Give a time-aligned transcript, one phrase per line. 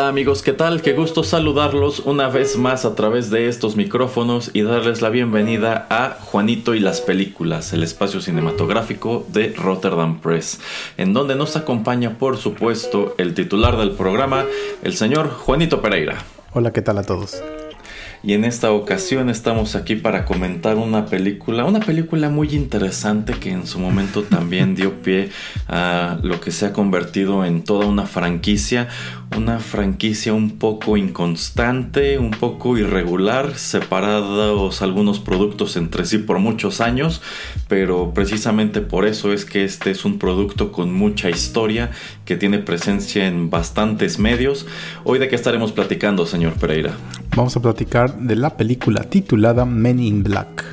[0.00, 0.80] Hola amigos, ¿qué tal?
[0.80, 5.86] Qué gusto saludarlos una vez más a través de estos micrófonos y darles la bienvenida
[5.90, 10.58] a Juanito y las Películas, el espacio cinematográfico de Rotterdam Press,
[10.96, 14.46] en donde nos acompaña por supuesto el titular del programa,
[14.82, 16.16] el señor Juanito Pereira.
[16.54, 17.42] Hola, ¿qué tal a todos?
[18.22, 23.50] Y en esta ocasión estamos aquí para comentar una película, una película muy interesante que
[23.50, 25.30] en su momento también dio pie
[25.68, 28.88] a lo que se ha convertido en toda una franquicia,
[29.36, 36.80] una franquicia un poco inconstante, un poco irregular, separados algunos productos entre sí por muchos
[36.80, 37.22] años,
[37.68, 41.90] pero precisamente por eso es que este es un producto con mucha historia
[42.30, 44.64] que tiene presencia en bastantes medios.
[45.02, 46.92] Hoy de qué estaremos platicando, señor Pereira.
[47.34, 50.64] Vamos a platicar de la película titulada Men in Black.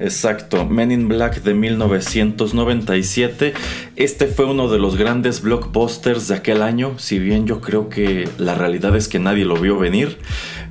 [0.00, 3.52] Exacto, Men in Black de 1997.
[3.96, 8.26] Este fue uno de los grandes blockbusters de aquel año, si bien yo creo que
[8.38, 10.16] la realidad es que nadie lo vio venir.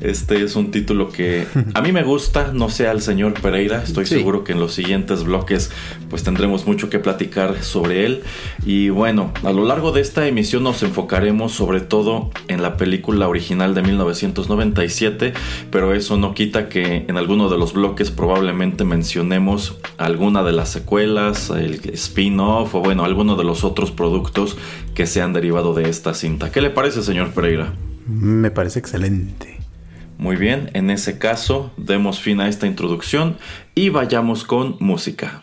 [0.03, 4.05] Este es un título que a mí me gusta, no sé al señor Pereira, estoy
[4.05, 5.71] seguro que en los siguientes bloques
[6.09, 8.23] pues tendremos mucho que platicar sobre él.
[8.65, 13.29] Y bueno, a lo largo de esta emisión nos enfocaremos sobre todo en la película
[13.29, 15.33] original de 1997,
[15.72, 20.67] pero eso no quita que en alguno de los bloques probablemente mencionemos alguna de las
[20.67, 24.57] secuelas, el spin-off o bueno, alguno de los otros productos
[24.95, 26.51] que se han derivado de esta cinta.
[26.51, 27.73] ¿Qué le parece, señor Pereira?
[28.05, 29.53] Me parece excelente.
[30.23, 33.35] Muy bien, en ese caso, demos fin a esta introducción
[33.75, 35.42] y vayamos con música.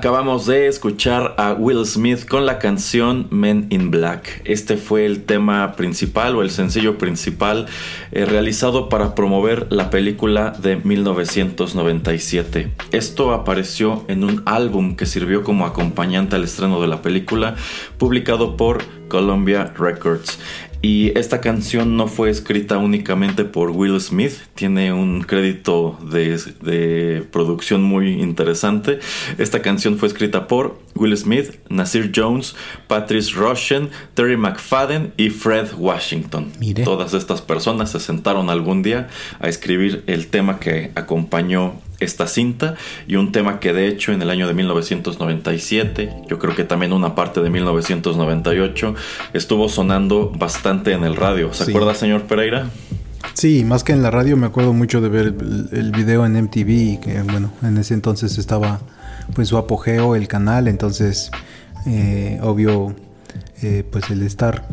[0.00, 4.40] Acabamos de escuchar a Will Smith con la canción Men in Black.
[4.46, 7.66] Este fue el tema principal o el sencillo principal
[8.10, 12.72] eh, realizado para promover la película de 1997.
[12.92, 17.56] Esto apareció en un álbum que sirvió como acompañante al estreno de la película,
[17.98, 20.38] publicado por Columbia Records.
[20.82, 27.22] Y esta canción no fue escrita únicamente por Will Smith, tiene un crédito de, de,
[27.30, 28.98] producción muy interesante.
[29.36, 32.56] Esta canción fue escrita por Will Smith, Nasir Jones,
[32.86, 36.50] Patrice Rushen, Terry McFadden y Fred Washington.
[36.58, 36.82] Mire.
[36.84, 42.74] Todas estas personas se sentaron algún día a escribir el tema que acompañó esta cinta
[43.06, 46.92] y un tema que de hecho en el año de 1997, yo creo que también
[46.92, 48.94] una parte de 1998,
[49.34, 51.52] estuvo sonando bastante en el radio.
[51.52, 51.70] ¿Se Sí.
[51.70, 52.70] acuerda, señor Pereira?
[53.34, 56.36] Sí, más que en la radio me acuerdo mucho de ver el, el video en
[56.36, 58.80] MTV, que bueno, en ese entonces estaba
[59.34, 61.30] pues su apogeo el canal, entonces
[61.86, 62.94] eh, obvio
[63.62, 64.66] eh, pues el estar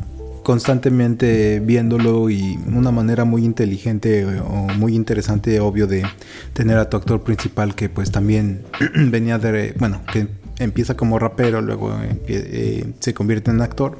[0.47, 6.05] constantemente viéndolo y una manera muy inteligente eh, o muy interesante obvio de
[6.53, 8.61] tener a tu actor principal que pues también
[8.95, 13.99] venía de bueno que empieza como rapero luego empie- eh, se convierte en actor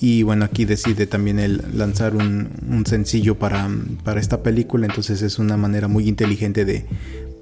[0.00, 3.70] y bueno, aquí decide también él lanzar un, un sencillo para,
[4.02, 4.86] para esta película.
[4.86, 6.84] Entonces es una manera muy inteligente de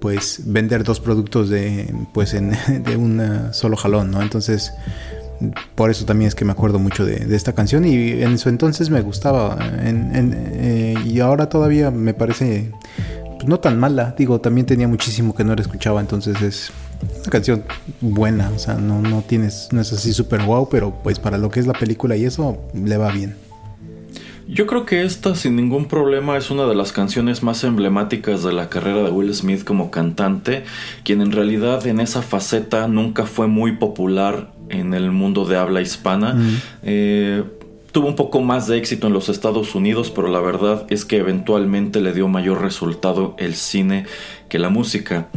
[0.00, 2.50] pues vender dos productos de pues en,
[2.85, 4.21] de un eh, solo jalón, ¿no?
[4.23, 4.71] Entonces
[5.75, 8.91] por eso también es que me acuerdo mucho de, esta canción y en su entonces
[8.91, 12.71] me gustaba eh, y ahora todavía me parece
[13.43, 14.15] pues, no tan mala.
[14.17, 16.73] Digo, también tenía muchísimo que no la escuchaba, entonces es
[17.23, 17.65] una canción
[18.00, 21.50] buena, o sea, no, no tienes, no es así súper wow, pero pues para lo
[21.50, 23.35] que es la película y eso le va bien.
[24.49, 28.53] Yo creo que esta sin ningún problema es una de las canciones más emblemáticas de
[28.53, 30.65] la carrera de Will Smith como cantante,
[31.05, 35.81] quien en realidad en esa faceta nunca fue muy popular en el mundo de habla
[35.81, 36.37] hispana.
[36.83, 37.45] Eh,
[37.93, 41.19] tuvo un poco más de éxito en los Estados Unidos, pero la verdad es que
[41.19, 44.07] eventualmente le dio mayor resultado el cine
[44.49, 45.29] que la música.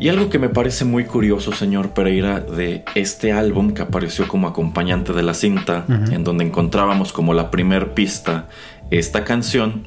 [0.00, 4.48] Y algo que me parece muy curioso, señor Pereira, de este álbum que apareció como
[4.48, 8.48] acompañante de la cinta, en donde encontrábamos como la primer pista
[8.90, 9.86] esta canción,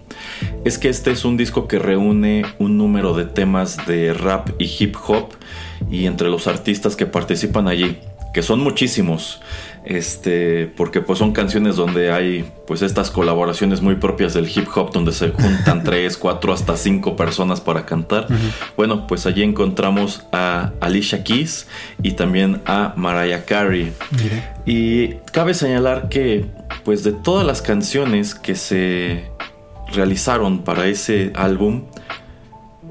[0.63, 4.65] es que este es un disco que reúne un número de temas de rap y
[4.65, 5.29] hip hop
[5.89, 7.97] y entre los artistas que participan allí,
[8.33, 9.41] que son muchísimos,
[9.83, 14.91] este, porque pues son canciones donde hay pues estas colaboraciones muy propias del hip hop
[14.91, 18.27] donde se juntan tres, cuatro, hasta cinco personas para cantar.
[18.77, 21.67] Bueno, pues allí encontramos a Alicia Keys
[22.01, 23.91] y también a Mariah Carey.
[24.65, 26.45] Y cabe señalar que
[26.83, 29.29] pues de todas las canciones que se
[29.93, 31.83] realizaron para ese álbum,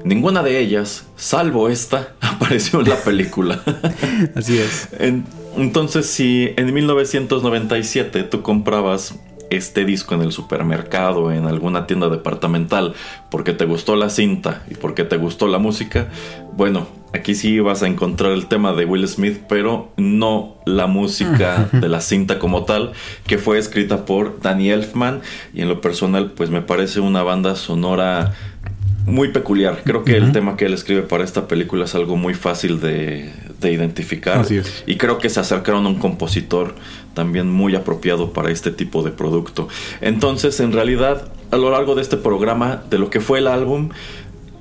[0.03, 3.61] ninguna de ellas, salvo esta, apareció en la película.
[4.35, 4.89] Así es.
[4.99, 5.25] En-
[5.57, 9.15] entonces, si en 1997 tú comprabas
[9.49, 12.93] este disco en el supermercado, en alguna tienda departamental,
[13.29, 16.07] porque te gustó la cinta y porque te gustó la música,
[16.53, 21.67] bueno, aquí sí vas a encontrar el tema de Will Smith, pero no la música
[21.73, 22.93] de la cinta como tal,
[23.27, 25.19] que fue escrita por Danny Elfman
[25.53, 28.33] y en lo personal, pues me parece una banda sonora
[29.05, 29.81] muy peculiar.
[29.83, 33.31] Creo que el tema que él escribe para esta película es algo muy fácil de,
[33.59, 34.39] de identificar.
[34.39, 34.83] Así es.
[34.85, 36.75] Y creo que se acercaron a un compositor
[37.13, 39.67] también muy apropiado para este tipo de producto.
[40.01, 43.89] Entonces, en realidad, a lo largo de este programa, de lo que fue el álbum,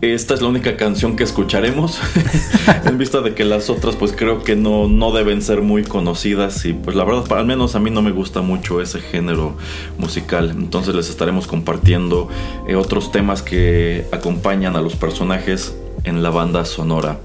[0.00, 2.00] esta es la única canción que escucharemos.
[2.84, 6.64] en vista de que las otras, pues creo que no, no deben ser muy conocidas.
[6.64, 9.56] Y pues la verdad, al menos a mí no me gusta mucho ese género
[9.98, 10.50] musical.
[10.50, 12.28] Entonces les estaremos compartiendo
[12.66, 17.18] eh, otros temas que acompañan a los personajes en la banda sonora.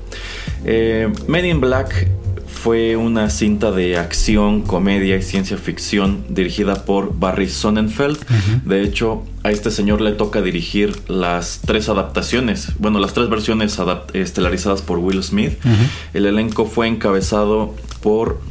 [0.65, 2.10] Eh, Men in Black
[2.65, 8.17] fue una cinta de acción, comedia y ciencia ficción dirigida por Barry Sonnenfeld.
[8.65, 13.77] De hecho, a este señor le toca dirigir las tres adaptaciones, bueno, las tres versiones
[14.13, 15.60] estelarizadas por Will Smith.
[16.15, 18.41] El elenco fue encabezado por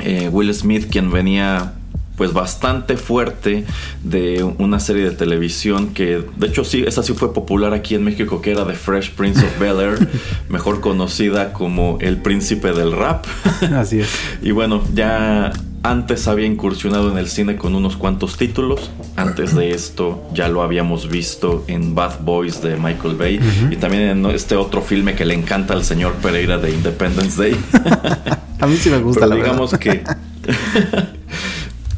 [0.00, 1.74] eh, Will Smith, quien venía
[2.16, 3.64] pues bastante fuerte
[4.02, 8.04] de una serie de televisión que de hecho sí, esa sí fue popular aquí en
[8.04, 10.08] México que era The Fresh Prince of Bel Air,
[10.48, 13.26] mejor conocida como El Príncipe del Rap.
[13.74, 14.08] Así es.
[14.42, 15.52] y bueno, ya
[15.84, 18.90] antes había incursionado en el cine con unos cuantos títulos.
[19.16, 23.38] Antes de esto ya lo habíamos visto en Bad Boys de Michael Bay
[23.70, 27.56] y también en este otro filme que le encanta al señor Pereira de Independence Day.
[28.60, 30.02] A mí sí me gusta Pero digamos que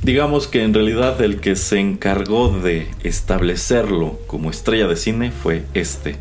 [0.06, 5.64] Digamos que en realidad el que se encargó de establecerlo como estrella de cine fue
[5.74, 6.14] este,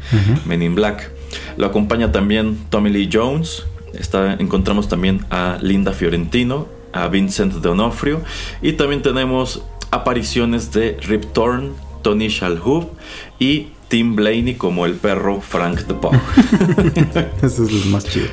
[0.43, 1.11] Men in Black.
[1.55, 3.67] Lo acompaña también Tommy Lee Jones.
[3.93, 8.23] Está, encontramos también a Linda Fiorentino, a Vincent D'Onofrio
[8.63, 9.61] y también tenemos
[9.91, 12.89] apariciones de Rip Torn, Tony Shalhoub
[13.37, 16.15] y Tim Blaney como el perro Frank the Pug.
[17.43, 18.25] Eso es lo más chido.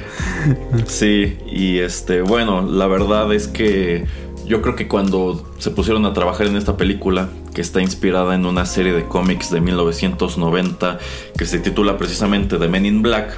[0.87, 4.06] sí, y este, bueno, la verdad es que
[4.52, 8.44] yo creo que cuando se pusieron a trabajar en esta película, que está inspirada en
[8.44, 10.99] una serie de cómics de 1990
[11.38, 13.32] que se titula precisamente The Men in Black,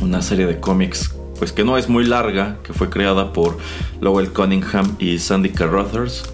[0.00, 3.58] una serie de cómics pues que no es muy larga, que fue creada por
[4.00, 6.24] Lowell Cunningham y Sandy Carruthers.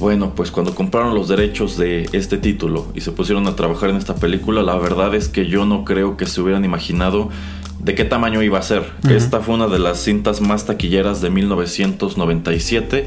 [0.00, 3.96] Bueno, pues cuando compraron los derechos de este título y se pusieron a trabajar en
[3.96, 7.30] esta película, la verdad es que yo no creo que se hubieran imaginado
[7.78, 8.92] de qué tamaño iba a ser.
[9.08, 13.06] Esta fue una de las cintas más taquilleras de 1997.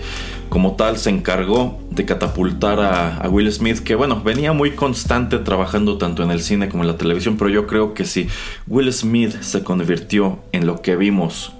[0.49, 5.97] Como tal, se encargó de catapultar a, Will Smith, que bueno, venía muy constante trabajando
[5.97, 8.27] tanto en el cine como en la televisión, pero yo creo que si
[8.67, 11.53] Will Smith se convirtió en lo que vimos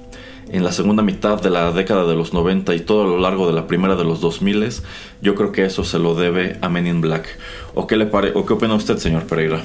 [0.51, 3.48] en la segunda mitad de la década de los 90 y todo a lo largo
[3.48, 4.51] de la primera de los 2000,
[5.22, 7.25] yo creo que eso se lo debe a Men in Black.
[7.74, 9.63] ¿O qué, le pare ¿O qué opina usted, señor Pereira?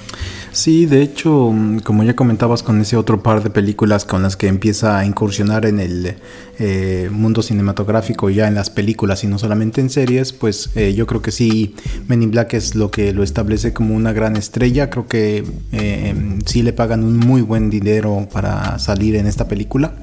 [0.53, 1.53] Sí, de hecho,
[1.83, 5.67] como ya comentabas con ese otro par de películas con las que empieza a incursionar
[5.67, 6.15] en el
[6.61, 11.07] eh, mundo cinematográfico, ya en las películas y no solamente en series, pues eh, yo
[11.09, 11.75] creo que sí,
[12.07, 14.89] Men in Black es lo que lo establece como una gran estrella.
[14.89, 16.15] Creo que eh,
[16.47, 19.95] sí le pagan un muy buen dinero para salir en esta película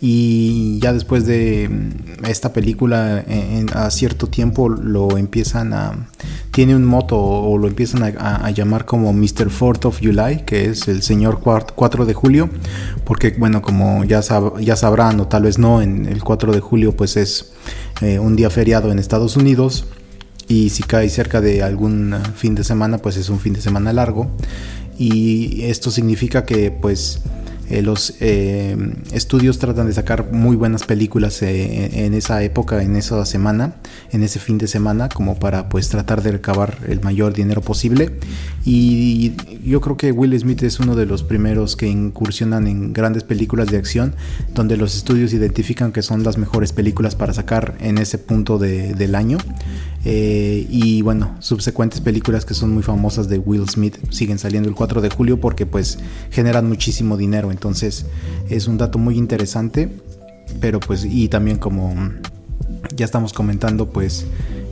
[0.00, 3.24] y ya después de mm, esta película
[3.74, 6.08] a cierto tiempo lo empiezan a
[6.52, 9.50] tiene un moto o lo empiezan a, llamar como Mr.
[9.50, 12.48] Fourth of July que es el señor 4 de julio
[13.04, 14.20] porque bueno como ya,
[14.60, 17.52] ya sabrán o tal vez no en el 4 de julio pues es
[18.00, 19.86] eh, un día feriado en Estados Unidos
[20.48, 23.92] y si cae cerca de algún fin de semana pues es un fin de semana
[23.92, 24.30] largo
[24.98, 27.20] y esto significa que pues
[27.70, 28.76] eh, los eh,
[29.12, 33.74] estudios tratan de sacar muy buenas películas eh, en esa época, en esa semana,
[34.10, 38.10] en ese fin de semana, como para pues tratar de recabar el mayor dinero posible.
[38.64, 39.34] Y
[39.64, 43.68] yo creo que Will Smith es uno de los primeros que incursionan en grandes películas
[43.68, 44.14] de acción,
[44.54, 49.14] donde los estudios identifican que son las mejores películas para sacar en ese punto del
[49.14, 49.38] año.
[50.10, 55.00] Y bueno, subsecuentes películas que son muy famosas de Will Smith siguen saliendo el 4
[55.00, 55.98] de julio porque pues
[56.30, 57.50] generan muchísimo dinero.
[57.50, 58.06] Entonces
[58.48, 59.90] es un dato muy interesante,
[60.60, 61.94] pero pues y también como
[62.96, 64.26] ya estamos comentando, pues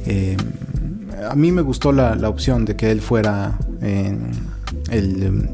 [0.07, 0.37] eh,
[1.29, 5.49] a mí me gustó la, opción de que él fuera el em,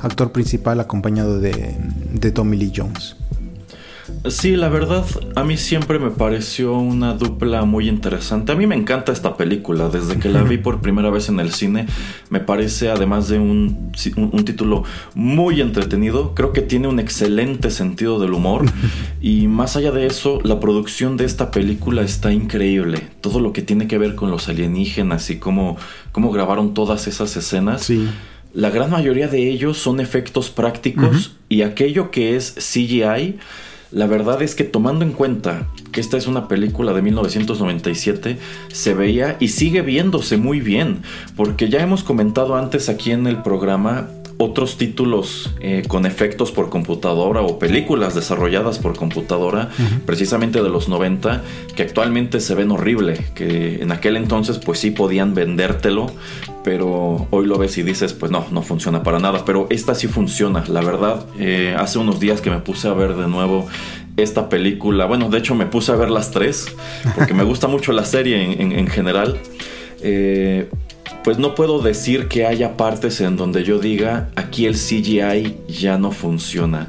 [0.00, 1.76] actor principal acompañado de,
[2.14, 3.16] de Tommy Lee Jones.
[4.28, 5.04] Sí, la verdad,
[5.34, 8.52] a mí siempre me pareció una dupla muy interesante.
[8.52, 9.88] A mí me encanta esta película.
[9.88, 11.86] Desde que la vi por primera vez en el cine,
[12.30, 13.92] me parece, además de un,
[14.44, 18.64] título muy entretenido, creo que tiene un excelente sentido del humor.
[19.20, 23.08] Y más allá de eso, la producción de esta película está increíble.
[23.20, 25.76] Todo lo que tiene que ver con los alienígenas y cómo,
[26.12, 27.82] cómo grabaron todas esas escenas.
[27.82, 28.08] Sí.
[28.56, 33.36] La gran mayoría de ellos son efectos prácticos y aquello que es CGI
[33.90, 38.38] la verdad es que tomando en cuenta que esta es una película de 1997,
[38.72, 41.02] se veía y sigue viéndose muy bien,
[41.36, 46.68] porque ya hemos comentado antes aquí en el programa otros títulos eh, con efectos por
[46.68, 49.70] computadora o películas desarrolladas por computadora,
[50.04, 51.42] precisamente de los 90,
[51.74, 56.10] que actualmente se ven horrible, que en aquel entonces pues sí podían vendértelo,
[56.64, 60.06] pero hoy lo ves y dices pues no, no funciona para nada, pero esta sí
[60.06, 63.66] funciona, la verdad, eh, hace unos días que me puse a ver de nuevo
[64.16, 66.74] esta película, bueno, de hecho me puse a ver las tres,
[67.14, 69.38] porque me gusta mucho la serie en, general.
[70.02, 70.68] Eh,
[71.26, 75.98] pues no puedo decir que haya partes en donde yo diga aquí el CGI ya
[75.98, 76.86] no funciona.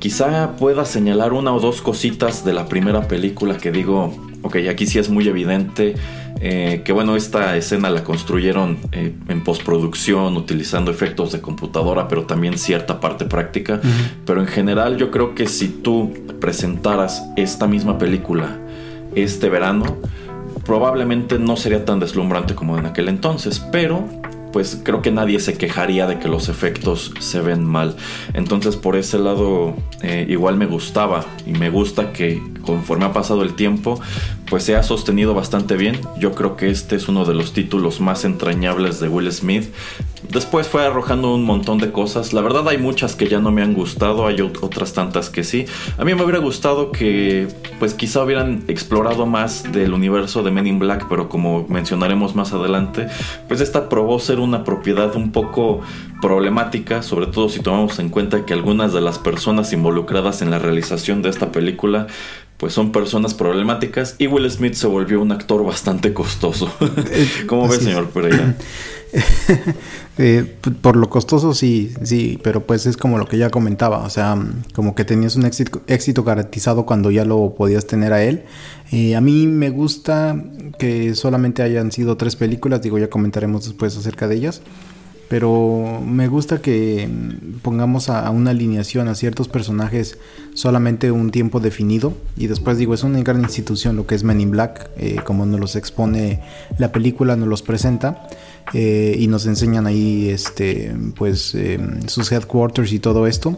[0.00, 4.12] Quizá pueda señalar una o dos cositas de la primera película que digo,
[4.42, 5.94] ok, aquí sí es muy evidente
[6.40, 12.24] eh, que bueno, esta escena la construyeron eh, en postproducción utilizando efectos de computadora, pero
[12.24, 13.80] también cierta parte práctica.
[14.26, 18.58] Pero en general yo creo que si tú presentaras esta misma película
[19.14, 19.96] este verano,
[20.64, 24.04] probablemente no sería tan deslumbrante como en aquel entonces, pero
[24.52, 27.96] pues creo que nadie se quejaría de que los efectos se ven mal.
[28.34, 33.42] Entonces por ese lado eh, igual me gustaba y me gusta que conforme ha pasado
[33.42, 34.00] el tiempo
[34.50, 35.98] pues se ha sostenido bastante bien.
[36.18, 39.72] Yo creo que este es uno de los títulos más entrañables de Will Smith.
[40.28, 42.32] Después fue arrojando un montón de cosas.
[42.32, 45.66] La verdad hay muchas que ya no me han gustado, hay otras tantas que sí.
[45.98, 47.46] A mí me hubiera gustado que
[47.78, 52.52] pues quizá hubieran explorado más del universo de Men in Black, pero como mencionaremos más
[52.52, 53.06] adelante,
[53.46, 55.80] pues esta probó ser una propiedad un poco
[56.20, 60.58] problemática, sobre todo si tomamos en cuenta que algunas de las personas involucradas en la
[60.58, 62.08] realización de esta película
[62.60, 66.70] pues son personas problemáticas y Will Smith se volvió un actor bastante costoso.
[67.10, 68.56] Eh, ¿Cómo ves, señor Pereira?
[70.18, 70.44] Eh,
[70.82, 74.36] por lo costoso sí, sí, pero pues es como lo que ya comentaba, o sea,
[74.74, 78.42] como que tenías un éxito, éxito garantizado cuando ya lo podías tener a él.
[78.92, 80.36] Eh, a mí me gusta
[80.78, 84.60] que solamente hayan sido tres películas, digo, ya comentaremos después acerca de ellas
[85.30, 87.08] pero me gusta que
[87.62, 90.18] pongamos a, una alineación a ciertos personajes
[90.54, 92.14] solamente un tiempo definido.
[92.36, 95.46] Y después digo es una gran institución lo que es Men in Black eh, como
[95.46, 96.42] nos los expone
[96.78, 98.26] la película nos los presenta
[98.74, 103.56] eh, y nos enseñan ahí este pues em, sus headquarters y todo esto.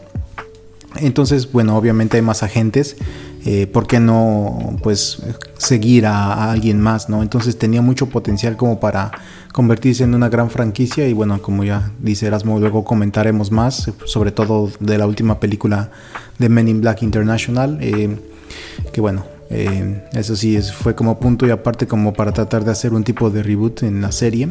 [0.97, 2.99] Entonces bueno obviamente hay más agentes
[3.45, 5.21] eh, ¿por qué no pues
[5.59, 7.09] seguir a, alguien más?
[7.09, 7.23] ¿no?
[7.23, 9.11] Entonces tenía mucho potencial como para
[9.53, 14.31] convertirse en una gran franquicia y bueno, como ya dice Erasmo, luego comentaremos más, sobre
[14.31, 15.91] todo de la última película
[16.39, 18.17] de Men in Black International, eh,
[18.93, 22.95] que bueno, eh, eso sí, fue como punto y aparte como para tratar de hacer
[22.95, 24.51] un tipo de reboot en la serie.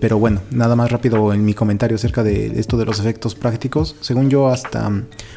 [0.00, 3.96] pero bueno, nada más rápido en mi comentario acerca de esto de los efectos prácticos.
[4.02, 4.92] Según yo, hasta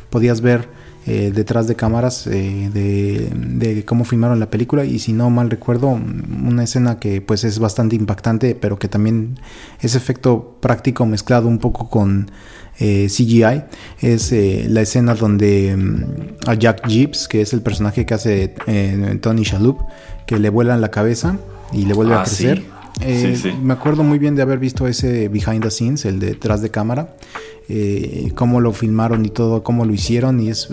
[0.10, 4.86] podías ver eh, detrás de cámaras eh, de, cómo filmaron la película.
[4.86, 9.40] Y si no mal recuerdo una escena que pues es bastante impactante pero que también
[9.80, 12.30] es efecto práctico mezclado un poco con
[12.80, 13.64] eh, CGI
[14.02, 14.32] es
[14.70, 18.56] la escena donde mm, a Jack Gibbs que es el personaje que hace
[19.22, 19.78] Tony Shalhoub
[20.26, 21.38] que le vuelan la cabeza
[21.74, 22.26] y le vuelve a
[23.00, 26.70] crecer me acuerdo muy bien de haber visto ese behind the scenes el detrás de
[26.70, 27.16] cámara
[27.74, 30.68] eh, cómo lo filmaron y todo, cómo lo hicieron y es,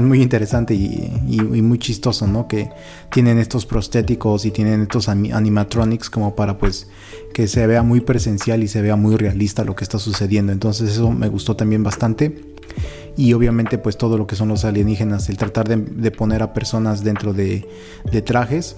[0.00, 2.46] muy interesante y, muy chistoso, ¿no?
[2.46, 2.70] Que
[3.10, 6.86] tienen estos prostéticos y tienen estos animatronics como para pues
[7.34, 10.52] que se vea muy presencial y se vea muy realista lo que está sucediendo.
[10.52, 12.40] Entonces eso me gustó también bastante
[13.16, 17.02] y obviamente pues todo lo que son los alienígenas, el tratar de, poner a personas
[17.02, 17.66] dentro de,
[18.24, 18.76] trajes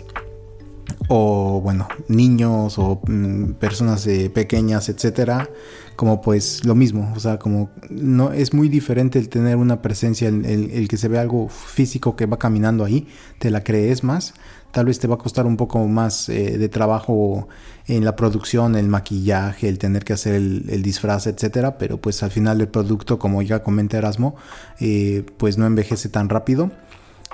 [1.08, 5.48] o bueno, niños o mm, personas eh, pequeñas, etcétera,
[5.96, 10.28] como pues lo mismo, o sea, como no es muy diferente el tener una presencia,
[10.28, 14.34] el, el, que se ve algo físico que va caminando ahí, te la crees más,
[14.70, 17.48] tal vez te va a costar un poco más eh, de trabajo
[17.86, 22.30] en la producción, el maquillaje, el tener que hacer el, disfraz, etcétera, pero pues al
[22.30, 24.36] final el producto, como ya comenta Erasmo,
[24.78, 26.70] eh, pues no envejece tan rápido.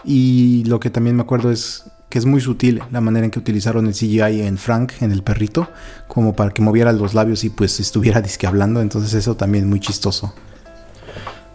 [0.04, 3.38] Y lo que también me acuerdo es que es muy sutil la manera en que
[3.38, 5.68] utilizaron el CGI en Frank, en el perrito,
[6.06, 9.70] como para que moviera los labios y pues estuviera disque hablando, entonces eso también es
[9.70, 10.34] muy chistoso.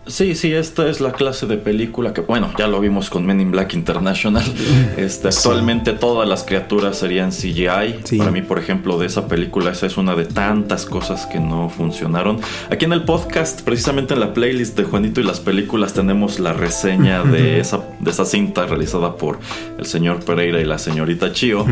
[0.10, 3.40] Sí, sí, esta es la clase de película que, bueno, ya lo vimos con Men
[3.40, 4.44] in Black International.
[4.98, 8.18] Este, actualmente todas las criaturas serían CGI.
[8.18, 11.70] Para mí, por ejemplo, de esa película, esa es una de tantas cosas que no
[11.70, 12.40] funcionaron.
[12.70, 16.54] Aquí en el podcast, precisamente en la playlist de Juanito y las películas, tenemos la
[16.54, 19.40] reseña de esa, de esa cinta realizada por
[19.78, 21.66] el señor Pereira y la señorita Chio.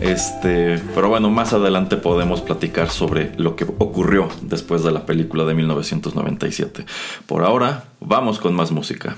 [0.00, 5.44] Este, pero bueno, más adelante podemos platicar sobre lo que ocurrió después de la película
[5.44, 6.86] de 1997.
[7.26, 9.16] Por ahora, vamos con más música.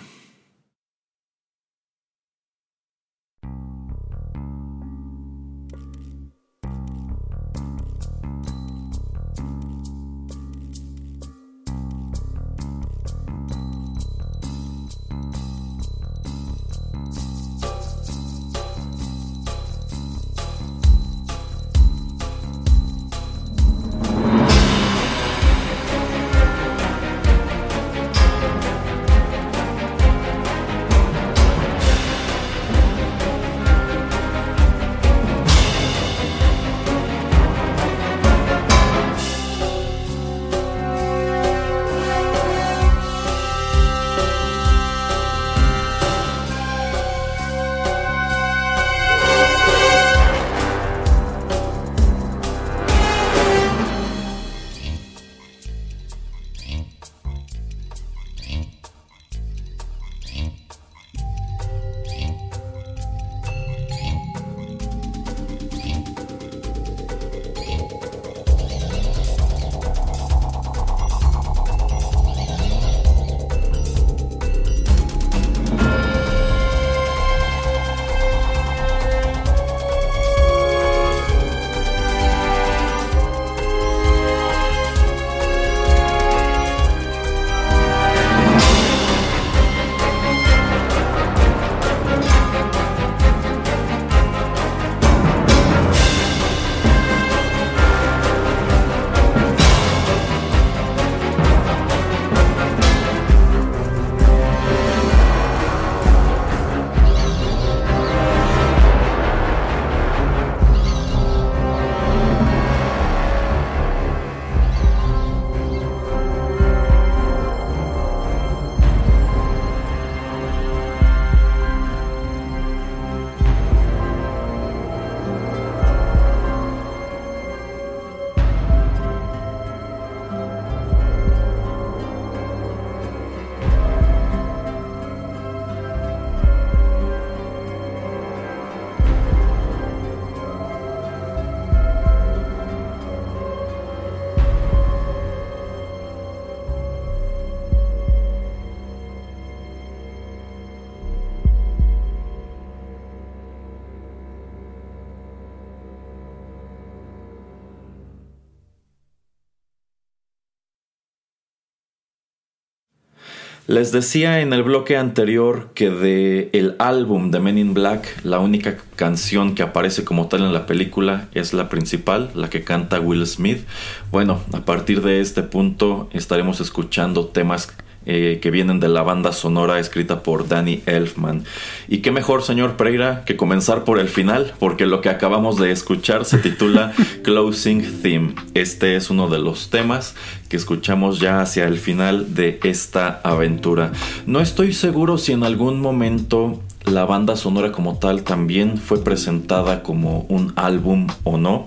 [163.68, 168.38] Les decía en el bloque anterior que de el álbum de Men in Black, la
[168.38, 173.00] única canción que aparece como tal en la película es la principal, la que canta
[173.00, 173.66] Will Smith.
[174.12, 179.32] Bueno, a partir de este punto estaremos escuchando temas eh, que vienen de la banda
[179.32, 181.44] sonora escrita por Danny Elfman.
[181.88, 185.72] Y qué mejor, señor Pereira, que comenzar por el final, porque lo que acabamos de
[185.72, 186.92] escuchar se titula
[187.22, 188.34] Closing Theme.
[188.54, 190.14] Este es uno de los temas
[190.48, 193.92] que escuchamos ya hacia el final de esta aventura.
[194.26, 199.82] No estoy seguro si en algún momento la banda sonora como tal también fue presentada
[199.82, 201.66] como un álbum o no,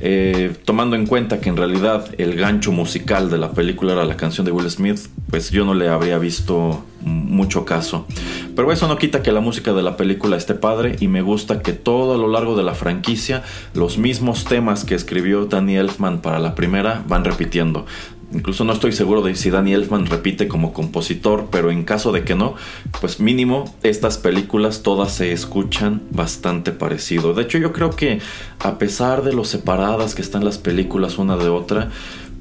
[0.00, 4.16] eh, tomando en cuenta que en realidad el gancho musical de la película era la
[4.16, 8.06] canción de Will Smith, pues yo no le habría visto mucho caso.
[8.54, 11.62] Pero eso no quita que la música de la película esté padre y me gusta
[11.62, 13.42] que todo a lo largo de la franquicia
[13.74, 17.86] los mismos temas que escribió Danny Elfman para la primera van repitiendo.
[18.32, 22.22] Incluso no estoy seguro de si Danny Elfman repite como compositor, pero en caso de
[22.22, 22.54] que no,
[23.00, 27.34] pues mínimo estas películas todas se escuchan bastante parecido.
[27.34, 28.20] De hecho yo creo que
[28.60, 31.90] a pesar de lo separadas que están las películas una de otra,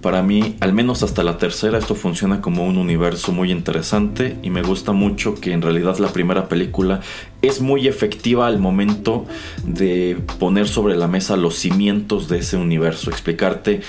[0.02, 4.50] para mí, al menos hasta la tercera, esto funciona como un universo muy interesante y
[4.50, 7.02] me gusta mucho que en realidad la primera película
[7.42, 9.26] es muy efectiva al momento
[9.66, 13.82] de poner sobre la mesa los cimientos de ese universo, explicarte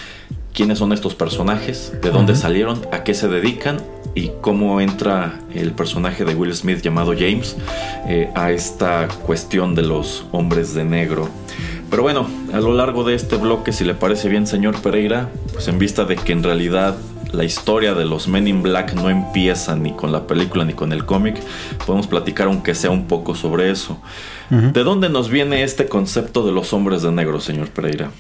[0.54, 3.80] quiénes son estos personajes, de dónde salieron, a qué se dedican
[4.14, 7.56] y cómo entra el personaje de Will Smith llamado James
[8.06, 11.28] eh, a esta cuestión de los hombres de negro.
[11.90, 15.66] Pero bueno, a lo largo de este bloque, si le parece bien, señor Pereira, pues
[15.68, 16.96] en vista de que en realidad
[17.32, 20.92] la historia de los Men in Black no empieza ni con la película ni con
[20.92, 21.40] el cómic,
[21.86, 24.00] podemos platicar aunque sea un poco sobre eso.
[24.50, 28.10] ¿De dónde nos viene este concepto de los hombres de negro, señor Pereira?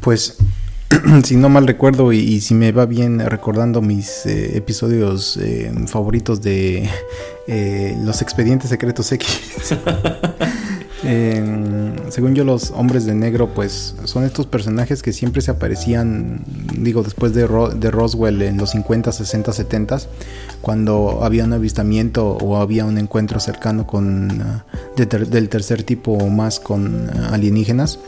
[0.00, 0.36] Pues
[1.24, 6.40] si no mal recuerdo y, si me va bien recordando mis eh, episodios eh, favoritos
[6.40, 6.88] de
[7.46, 9.40] eh, los expedientes secretos X.
[12.10, 16.42] según yo los hombres de negro pues son estos personajes que siempre se aparecían
[16.76, 19.98] digo después de, de Roswell en los 50, 60, 70
[20.60, 26.28] cuando había un avistamiento o había un encuentro cercano con uh, del tercer tipo o
[26.28, 28.00] más con uh, alienígenas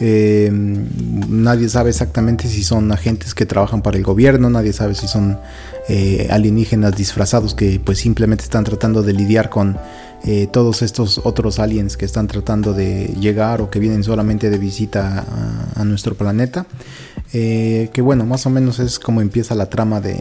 [0.00, 5.06] eh, nadie sabe exactamente si son agentes que trabajan para el gobierno, nadie sabe si
[5.06, 5.38] son
[5.88, 9.76] eh, alienígenas disfrazados que pues simplemente están tratando de lidiar con
[10.24, 14.58] eh, todos estos otros aliens que están tratando de llegar o que vienen solamente de
[14.58, 15.24] visita
[15.74, 16.66] a, nuestro planeta.
[17.32, 20.20] Que bueno, más o menos es como empieza la trama de,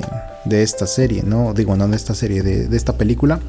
[0.50, 1.54] esta serie, ¿no?
[1.54, 3.40] Digo, no de esta serie, de, de esta película.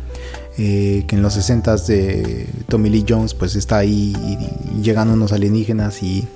[0.62, 5.32] Eh, que en los 60 de Tommy Lee Jones pues está ahí y, llegan unos
[5.32, 6.26] alienígenas y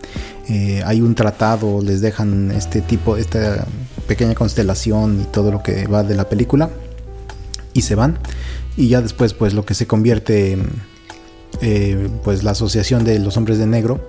[0.48, 3.66] eh, hay un tratado, les dejan este tipo, esta
[4.06, 6.70] pequeña constelación y todo lo que va de la película
[7.74, 8.18] y se van
[8.78, 10.56] y ya después pues lo que se convierte
[11.60, 14.08] eh, pues la asociación de los hombres de negro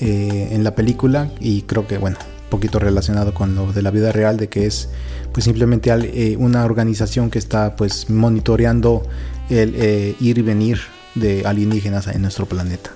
[0.00, 2.18] en la película y creo que bueno
[2.54, 4.88] poquito relacionado con lo de la vida real de que es
[5.32, 5.90] pues simplemente
[6.38, 9.02] una organización que está pues monitoreando
[9.50, 10.78] el eh, ir y venir
[11.16, 12.90] de alienígenas en nuestro planeta.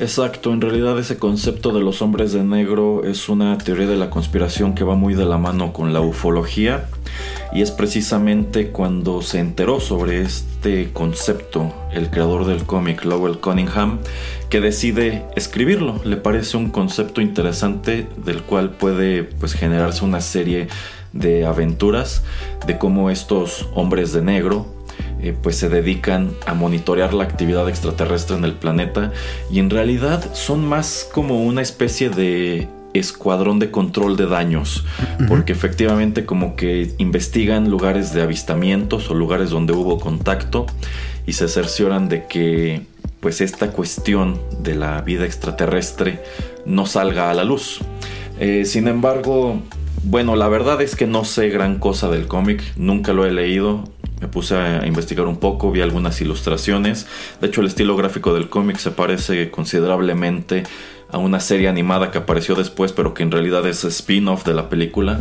[0.00, 4.08] Exacto, en realidad ese concepto de los hombres de negro es una teoría de la
[4.08, 6.88] conspiración que va muy de la mano con la ufología
[7.52, 13.98] y es precisamente cuando se enteró sobre este concepto el creador del cómic Lowell Cunningham
[14.48, 16.00] que decide escribirlo.
[16.04, 20.68] Le parece un concepto interesante del cual puede pues generarse una serie
[21.12, 22.22] de aventuras
[22.66, 24.66] de cómo estos hombres de negro
[25.20, 29.12] eh, pues se dedican a monitorear la actividad extraterrestre en el planeta
[29.50, 34.84] y en realidad son más como una especie de escuadrón de control de daños,
[35.28, 40.66] porque efectivamente como que investigan lugares de avistamientos o lugares donde hubo contacto
[41.26, 42.82] y se cercioran de que
[43.20, 46.20] pues esta cuestión de la vida extraterrestre
[46.66, 47.80] no salga a la luz.
[48.40, 49.62] Eh, sin embargo,
[50.02, 53.84] bueno, la verdad es que no sé gran cosa del cómic, nunca lo he leído,
[54.20, 57.06] me puse a investigar un poco, vi algunas ilustraciones.
[57.40, 60.64] De hecho, el estilo gráfico del cómic se parece considerablemente
[61.12, 64.68] a una serie animada que apareció después, pero que en realidad es spin-off de la
[64.68, 65.20] película.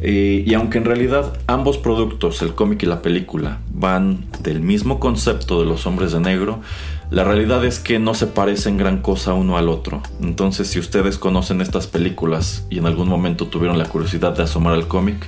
[0.00, 4.98] Eh, y aunque en realidad ambos productos, el cómic y la película, van del mismo
[4.98, 6.60] concepto de los hombres de negro,
[7.10, 10.02] la realidad es que no se parecen gran cosa uno al otro.
[10.20, 14.74] Entonces, si ustedes conocen estas películas y en algún momento tuvieron la curiosidad de asomar
[14.74, 15.26] al cómic,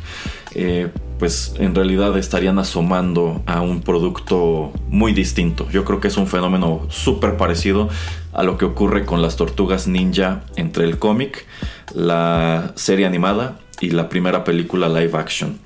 [0.54, 0.88] eh,
[1.18, 5.68] pues en realidad estarían asomando a un producto muy distinto.
[5.70, 7.88] Yo creo que es un fenómeno súper parecido
[8.32, 11.46] a lo que ocurre con las tortugas ninja entre el cómic,
[11.94, 15.58] la serie animada y la primera película live action.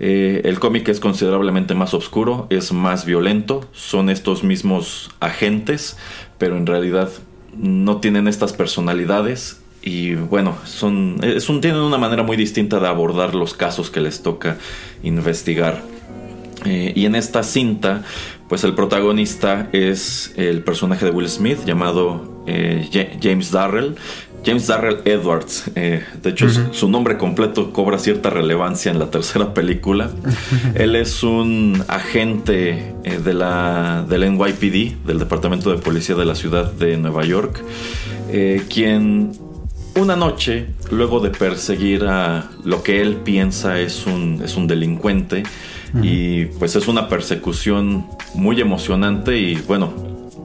[0.00, 5.96] Eh, el cómic es considerablemente más oscuro, es más violento, son estos mismos agentes,
[6.38, 7.10] pero en realidad
[7.56, 12.86] no tienen estas personalidades y bueno, son, es un, tienen una manera muy distinta de
[12.86, 14.58] abordar los casos que les toca
[15.02, 15.82] investigar.
[16.64, 18.02] Eh, y en esta cinta,
[18.48, 23.94] pues el protagonista es el personaje de Will Smith llamado eh, James Darrell.
[24.44, 25.70] James Darrell Edwards.
[25.74, 30.10] Eh, de hecho, su nombre completo cobra cierta relevancia en la tercera película.
[30.74, 36.72] Él es un agente de la, del NYPD, del Departamento de Policía de la Ciudad
[36.72, 37.62] de Nueva York,
[38.70, 39.32] quien
[39.96, 45.42] una noche, luego de perseguir a lo que él piensa es un, es un delincuente,
[46.02, 49.92] y pues es una persecución muy emocionante y bueno,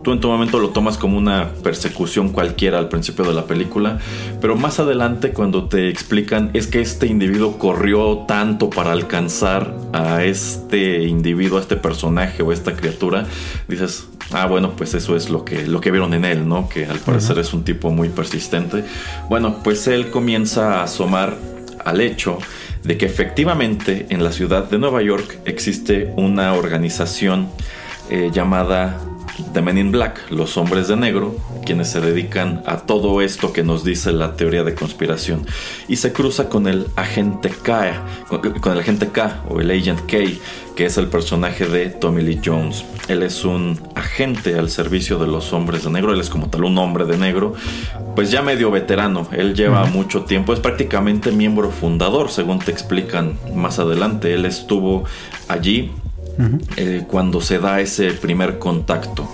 [0.05, 3.97] tú en tu momento lo tomas como una persecución cualquiera al principio de la película,
[4.39, 10.23] pero más adelante cuando te explican es que este individuo corrió tanto para alcanzar a
[10.23, 13.25] este individuo, a este personaje o esta criatura,
[13.67, 16.69] dices, ah bueno, pues eso es lo que, lo que vieron en él, ¿no?
[16.69, 18.83] Que al parecer es un tipo muy persistente.
[19.27, 21.35] Bueno, pues él comienza a asomar
[21.83, 22.37] al hecho
[22.83, 27.47] de que efectivamente en la ciudad de Nueva York existe una organización
[28.11, 28.99] eh, llamada
[29.53, 33.63] The Men in Black, los hombres de negro, quienes se dedican a todo esto que
[33.63, 35.45] nos dice la teoría de conspiración.
[35.87, 40.17] Y se cruza con el agente K, con, el agente K o el Agent K,
[40.75, 42.85] que es el personaje de Tommy Lee Jones.
[43.07, 46.63] Él es un agente al servicio de los hombres de negro, él es como tal
[46.63, 47.53] un hombre de negro,
[48.15, 53.37] pues ya medio veterano, él lleva mucho tiempo, es prácticamente miembro fundador, según te explican
[53.53, 54.33] más adelante.
[54.33, 55.03] Él estuvo
[55.47, 55.91] allí
[56.77, 59.27] eh, cuando se da ese primer contacto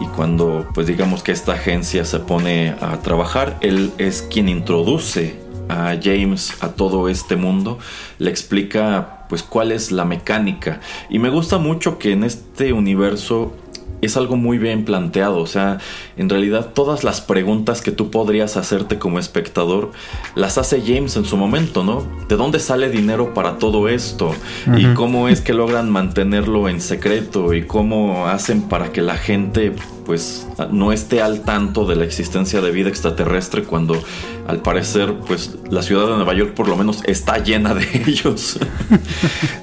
[0.00, 5.36] y cuando pues digamos que esta agencia se pone a trabajar, él es quien introduce
[5.68, 7.78] a James a todo este mundo,
[8.18, 10.80] le explica pues cuál es la mecánica.
[11.08, 13.54] Y me gusta mucho que en este universo
[14.00, 15.38] es algo muy bien planteado.
[15.38, 15.78] O sea,
[16.16, 19.92] en realidad todas las preguntas que tú podrías hacerte como espectador
[20.34, 22.04] las hace James en su momento, ¿no?
[22.28, 24.32] ¿De dónde sale dinero para todo esto?
[24.76, 27.54] ¿Y cómo es que logran mantenerlo en secreto?
[27.54, 29.72] ¿Y cómo hacen para que la gente
[30.04, 34.02] pues no esté al tanto de la existencia de vida extraterrestre cuando
[34.46, 38.58] al parecer pues la ciudad de Nueva York por lo menos está llena de ellos.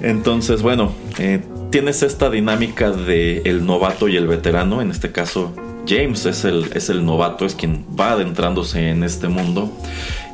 [0.02, 4.82] Entonces, bueno, eh, tienes esta dinámica de el novato y el veterano.
[4.82, 5.54] En este caso,
[5.88, 9.72] James es el, es el novato, es quien va adentrándose en este mundo.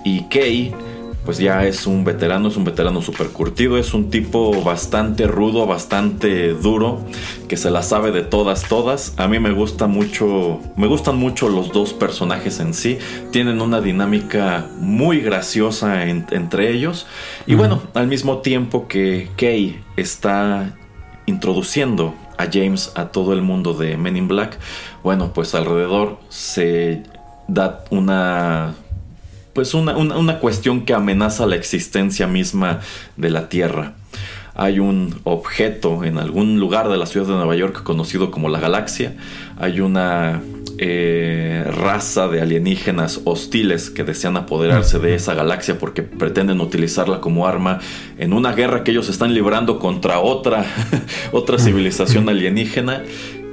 [0.04, 0.74] Y Kay,
[1.28, 5.68] pues ya es un veterano, es un veterano super curtido, es un tipo bastante rudo,
[5.68, 7.02] bastante duro,
[7.50, 9.14] que se la sabe de todas, todas.
[9.18, 12.98] A mí me gusta mucho, me gustan mucho los dos personajes en sí.
[13.32, 17.08] Tienen una dinámica muy graciosa entre ellos.
[17.46, 20.78] Y bueno, al mismo tiempo que Kay está
[21.26, 24.58] introduciendo a James a todo el mundo de Men in Black,
[25.04, 27.04] bueno, pues alrededor se
[27.50, 28.76] da una
[29.58, 32.82] pues una, una, cuestión que amenaza la existencia misma
[33.16, 33.94] de la Tierra.
[34.54, 38.60] Hay un objeto en algún lugar de la ciudad de Nueva York conocido como la
[38.60, 39.16] galaxia.
[39.58, 40.44] Hay una
[40.78, 47.48] eh, raza de alienígenas hostiles que desean apoderarse de esa galaxia porque pretenden utilizarla como
[47.48, 47.80] arma
[48.20, 50.68] en una guerra que ellos están librando contra otra,
[51.32, 53.02] otra civilización alienígena.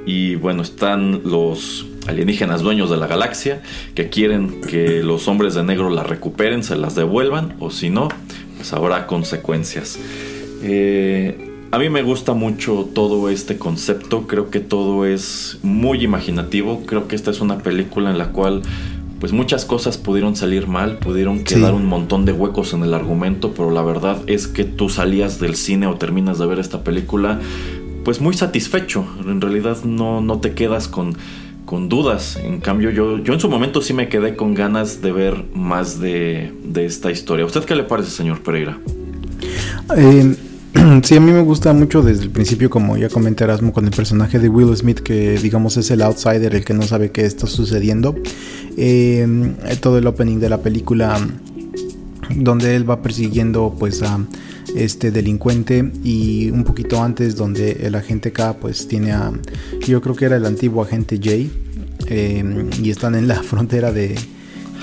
[0.05, 3.61] Y bueno, están los alienígenas dueños de la galaxia
[3.93, 8.09] que quieren que los hombres de negro la recuperen, se las devuelvan, o si no,
[8.57, 9.99] pues habrá consecuencias.
[10.61, 16.83] Eh, a mí me gusta mucho todo este concepto, creo que todo es muy imaginativo,
[16.85, 18.61] creo que esta es una película en la cual
[19.19, 23.53] pues muchas cosas pudieron salir mal, pudieron quedar un montón de huecos en el argumento,
[23.53, 27.39] pero la verdad es que tú salías del cine o terminas de ver esta película
[28.03, 31.17] pues muy satisfecho, en realidad no, no te quedas con,
[31.65, 35.11] con dudas, en cambio yo, yo en su momento sí me quedé con ganas de
[35.11, 37.43] ver más de, de esta historia.
[37.43, 38.77] ¿A usted qué le parece, señor Pereira?
[39.95, 40.35] Eh,
[41.03, 43.91] Sí, a mí me gusta mucho desde el principio, como ya comenté Erasmo, con el
[43.91, 47.47] personaje de Will Smith, que digamos es el outsider, el que no sabe qué está
[47.47, 48.15] sucediendo.
[48.77, 51.19] Em, todo el opening de la película,
[52.35, 54.19] donde él va persiguiendo pues a
[54.75, 59.31] este delincuente y un poquito antes donde el agente K pues tiene a,
[59.87, 61.49] yo creo que era el antiguo agente J
[62.07, 64.15] em, y están en la frontera de,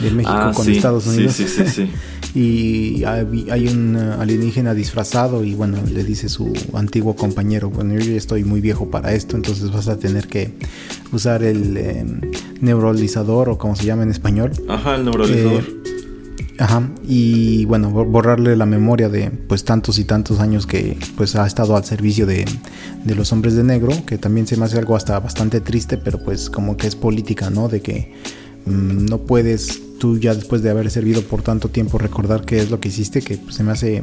[0.01, 1.35] México ah, con Estados Unidos.
[1.35, 1.89] Sí, sí, sí,
[2.35, 8.17] y hay un alienígena disfrazado y bueno, le dice su antiguo compañero, bueno, yo ya
[8.17, 10.53] estoy muy viejo para esto, entonces vas a tener que
[11.13, 12.21] usar el em,
[12.61, 14.53] neuralizador o como se llama en español.
[14.69, 15.83] Ajá, el neuralizador.
[16.63, 21.35] Ajá, y bueno, bor- borrarle la memoria de pues tantos y tantos años que pues
[21.35, 22.45] ha estado al servicio de,
[23.05, 26.23] de los hombres de negro, que también se me hace algo hasta bastante triste, pero
[26.23, 27.69] pues como que es política, ¿no?
[27.69, 28.15] De que
[28.67, 32.71] mm, no puedes tú ya después de haber servido por tanto tiempo recordar qué es
[32.71, 34.01] lo que hiciste, que pues, se me hace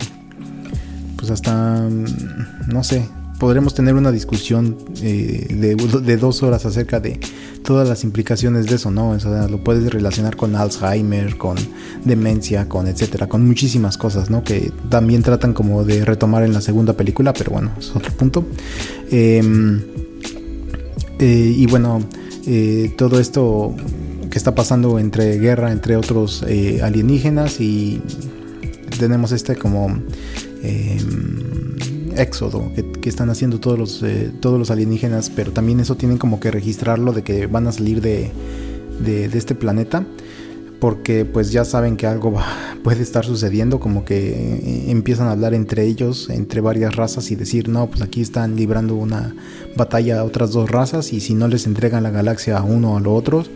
[1.15, 3.07] pues hasta, mm, no sé,
[3.39, 7.19] podremos tener una discusión eh, de, dos horas acerca de
[7.63, 9.11] todas las implicaciones de eso, ¿no?
[9.11, 11.57] O sea, lo puedes relacionar con Alzheimer, con
[12.03, 14.43] demencia, con etcétera, con muchísimas cosas, ¿no?
[14.43, 18.45] Que también tratan como de retomar en la segunda película, pero bueno, es otro punto.
[19.09, 19.81] Em,
[21.19, 22.01] eh, y bueno,
[22.45, 23.73] eh, todo esto
[24.29, 26.43] que está pasando entre guerra, entre otros
[26.83, 28.01] alienígenas y
[28.99, 29.87] tenemos este como
[30.61, 31.49] em,
[32.19, 36.39] éxodo que, están haciendo todos los, eh, todos los alienígenas, pero también eso tienen como
[36.39, 38.31] que registrarlo de que van a salir de,
[38.99, 40.05] de, este planeta
[40.79, 42.35] porque pues ya saben que algo
[42.83, 47.35] puede estar sucediendo, como que eh, empiezan a hablar entre ellos, entre varias razas y
[47.35, 49.35] decir, no, pues aquí están librando una
[49.75, 52.97] batalla a otras dos razas y si no les entregan la galaxia a uno o
[52.97, 53.49] a los otros,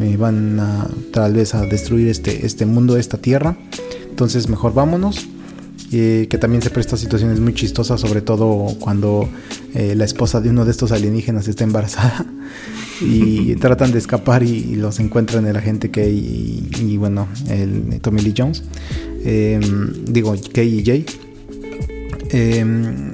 [0.00, 3.56] eh, van a tal vez a destruir este, este mundo, esta tierra.
[4.10, 5.26] Entonces mejor vámonos.
[5.92, 9.28] Eh, que también se presta a situaciones muy chistosas, sobre todo cuando
[9.74, 12.26] eh, la esposa de uno de estos alienígenas está embarazada
[13.00, 18.00] y tratan de escapar y, y los encuentran el agente Kay y, y, bueno, el
[18.00, 18.64] Tommy Lee Jones.
[19.24, 19.60] Eh,
[20.06, 21.06] digo, Kay y Jay.
[22.30, 23.10] Eh,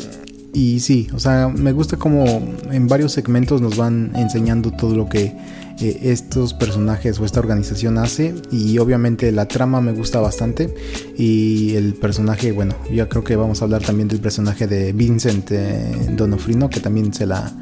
[0.52, 2.24] y sí, o sea, me gusta como
[2.70, 5.32] en varios segmentos nos van enseñando todo lo que
[5.80, 10.74] estos personajes o esta organización hace y obviamente la trama me gusta bastante
[11.16, 15.50] y el personaje, bueno, yo creo que vamos a hablar también del personaje de Vincent
[15.50, 17.52] eh, Donofrino que también se la,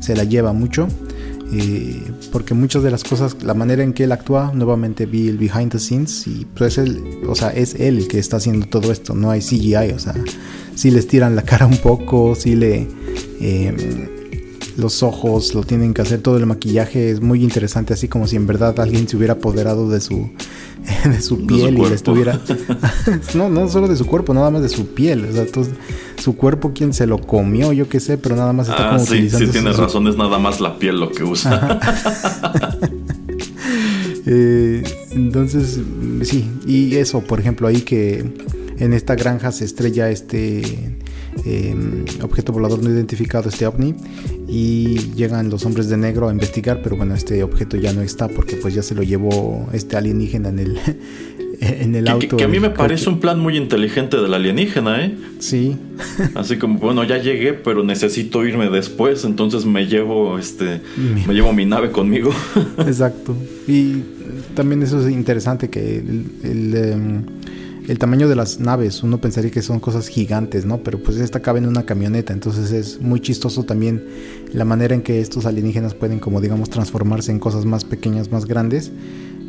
[0.00, 0.86] se la lleva mucho.
[1.54, 2.00] eh,
[2.30, 5.70] porque muchas de las cosas, la manera en que él actúa, nuevamente vi el behind
[5.70, 9.14] the scenes y pues él, o sea, es él el que está haciendo todo esto,
[9.14, 10.14] no hay CGI, o sea,
[10.74, 12.88] si les tiran la cara un poco, si le
[13.40, 14.21] eh,
[14.76, 18.36] los ojos lo tienen que hacer, todo el maquillaje es muy interesante, así como si
[18.36, 20.30] en verdad alguien se hubiera apoderado de su
[21.04, 22.40] de su De su piel y le estuviera
[23.34, 25.44] no, no solo de su cuerpo, nada más de su piel, o sea,
[26.16, 29.04] su cuerpo quien se lo comió, yo qué sé, pero nada más está Ah, como
[29.04, 31.80] sí, utilizando sí, tienes su- razón, es nada más la piel lo que usa.
[34.26, 35.80] Eh, entonces,
[36.22, 38.24] sí, y eso, por ejemplo, ahí que
[38.78, 40.96] en esta granja se estrella este
[41.44, 41.74] eh,
[42.22, 43.94] objeto volador no identificado, este ovni,
[44.48, 48.28] y llegan los hombres de negro a investigar, pero bueno, este objeto ya no está
[48.28, 50.78] porque pues ya se lo llevó este alienígena en el,
[51.60, 52.28] en el Que, auto.
[52.28, 55.14] que- que a mí me parece un plan muy inteligente del alienígena, ¿eh?
[55.38, 55.76] Sí,
[56.34, 61.34] Así como, bueno, ya llegué, pero necesito irme después, entonces me llevo, este, Mi- me
[61.34, 62.30] llevo mi nave conmigo.
[62.78, 63.34] Exacto.
[63.66, 64.02] Y
[64.54, 67.22] también eso es interesante que el, el, em,
[67.88, 70.78] el tamaño de las naves, uno pensaría que son cosas gigantes, ¿no?
[70.78, 74.04] Pero pues esta cabe en una camioneta, entonces es muy chistoso también
[74.52, 78.46] la manera en que estos alienígenas pueden como digamos transformarse en cosas más pequeñas, más
[78.46, 78.92] grandes.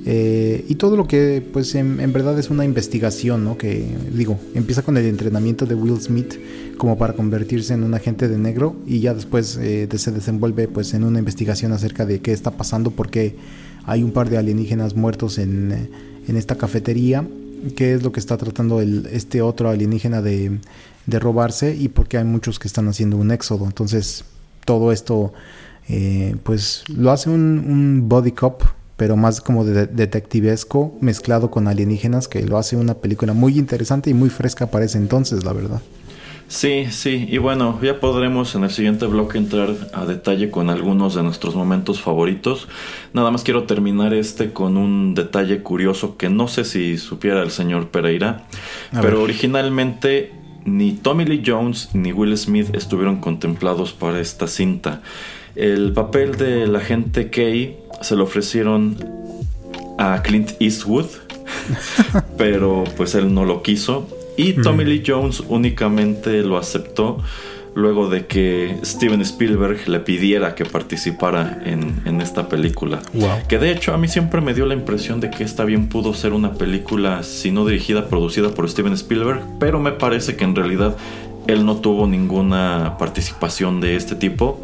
[0.05, 3.57] Eh, y todo lo que pues en, verdad es una investigación, ¿no?
[3.57, 6.33] Que digo, empieza con el entrenamiento de Will Smith
[6.77, 10.93] como para convertirse en un agente de negro y ya después eh, se desenvuelve pues
[10.93, 13.35] en una investigación acerca de qué está pasando, porque
[13.85, 15.89] hay un par de alienígenas muertos en, eh,
[16.27, 17.25] en esta cafetería,
[17.75, 20.59] qué es lo que está tratando el, este otro alienígena de,
[21.05, 23.65] de robarse y porque hay muchos que están haciendo un éxodo.
[23.65, 24.25] Entonces
[24.65, 25.33] todo esto
[25.89, 28.63] eh, pues lo hace un, body cop
[28.95, 34.09] pero más como de detectivesco mezclado con alienígenas que lo hace una película muy interesante
[34.09, 35.81] y muy fresca para ese entonces, la verdad.
[36.53, 41.15] Sí, sí, y bueno, ya podremos en el siguiente bloque entrar a detalle con algunos
[41.15, 42.67] de nuestros momentos favoritos.
[43.11, 47.49] Nada más quiero terminar este con un detalle curioso que no sé si supiera el
[47.49, 48.45] señor Pereira,
[48.91, 49.23] A pero ver.
[49.23, 50.31] originalmente
[50.63, 55.01] ni Tommy Lee Jones ni Will Smith estuvieron contemplados para esta cinta.
[55.55, 58.95] El papel del agente Kay se lo ofrecieron
[59.97, 61.07] a Clint Eastwood,
[62.37, 64.07] pero pues él no lo quiso.
[64.37, 67.19] Y Tommy Lee Jones únicamente lo aceptó
[67.75, 72.99] luego de que Steven Spielberg le pidiera que participara en, en esta película.
[73.13, 73.29] Wow.
[73.47, 76.13] Que de hecho a mí siempre me dio la impresión de que esta bien pudo
[76.13, 80.55] ser una película, si no dirigida, producida por Steven Spielberg, pero me parece que en
[80.55, 80.95] realidad
[81.47, 84.61] él no tuvo ninguna participación de este tipo.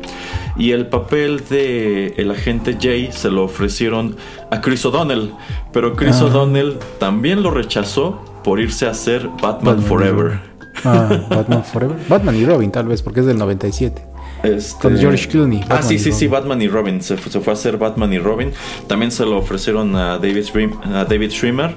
[0.55, 4.15] Y el papel de el agente Jay se lo ofrecieron
[4.51, 5.31] a Chris O'Donnell,
[5.73, 6.25] pero Chris Ah.
[6.25, 10.39] O'Donnell también lo rechazó por irse a hacer Batman, Batman Forever.
[10.85, 11.97] Ah, Batman Forever.
[12.09, 14.05] Batman y Robin, tal vez, porque es del 97.
[14.41, 16.31] Este- Con George Clooney, ah, Batman sí, y sí, sí, Robin.
[16.31, 17.01] Batman y Robin.
[17.01, 18.51] Se, fu- se fue a hacer Batman y Robin.
[18.87, 20.45] También se lo ofrecieron a David,
[20.93, 21.75] a David Schwimmer,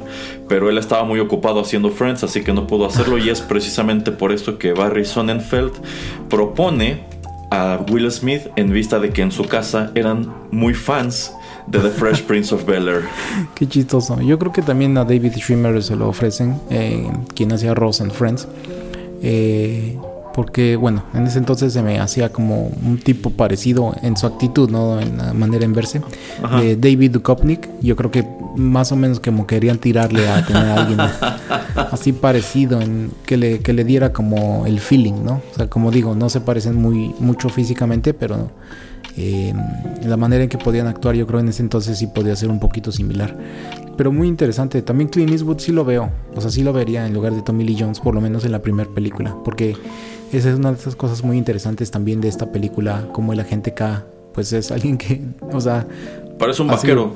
[0.48, 3.18] pero él estaba muy ocupado haciendo Friends, así que no pudo hacerlo.
[3.18, 5.72] y es precisamente por esto que Barry Sonnenfeld
[6.28, 7.04] propone
[7.50, 11.32] a Will Smith en vista de que en su casa eran muy fans
[11.66, 13.02] de The Fresh Prince of Bel Air.
[13.54, 14.20] Qué chistoso.
[14.20, 18.12] Yo creo que también a David Schwimmer se lo ofrecen, eh, quien hacía Ross and
[18.12, 18.48] Friends.
[19.22, 19.98] Eh,
[20.34, 24.70] porque, bueno, en ese entonces se me hacía como un tipo parecido en su actitud,
[24.70, 25.00] ¿no?
[25.00, 26.00] En la manera en verse.
[26.62, 30.74] Eh, David Duchovny, yo creo que más o menos como querían tirarle a tener a
[30.74, 31.00] alguien
[31.90, 35.42] así parecido, en, que, le, que le diera como el feeling, ¿no?
[35.52, 38.50] O sea, como digo, no se parecen muy mucho físicamente, pero
[39.16, 39.52] eh,
[40.04, 42.60] la manera en que podían actuar, yo creo en ese entonces sí podía ser un
[42.60, 43.36] poquito similar.
[43.96, 44.80] Pero muy interesante.
[44.82, 46.10] También Clint Eastwood sí lo veo.
[46.34, 48.52] O sea, sí lo vería en lugar de Tommy Lee Jones, por lo menos en
[48.52, 49.36] la primera película.
[49.44, 49.76] Porque
[50.32, 53.08] esa es una de esas cosas muy interesantes también de esta película.
[53.12, 55.86] Como el agente K, pues es alguien que, o sea,
[56.38, 57.12] Parece un vaquero.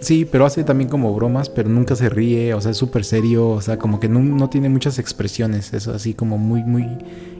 [0.00, 2.54] sí, pero hace también como bromas, pero nunca se ríe.
[2.54, 3.50] O sea, es súper serio.
[3.50, 5.72] O sea, como que no, no tiene muchas expresiones.
[5.72, 6.86] Es así como muy, muy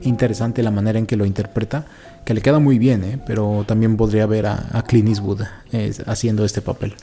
[0.02, 1.86] interesante la manera en que lo interpreta.
[2.24, 3.18] Que le queda muy bien, ¿eh?
[3.26, 6.94] Pero también podría ver a, a Clint Eastwood eh, haciendo este papel.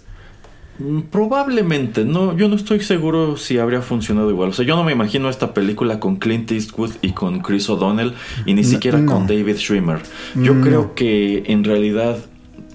[0.80, 4.50] Mm, Probablemente, no, yo no estoy seguro si habría funcionado igual.
[4.50, 8.14] O sea, yo no me imagino esta película con Clint Eastwood y con Chris O'Donnell
[8.46, 9.12] y ni No, siquiera no.
[9.14, 10.00] con David Schwimmer.
[10.36, 10.64] Yo No.
[10.64, 12.18] creo que en realidad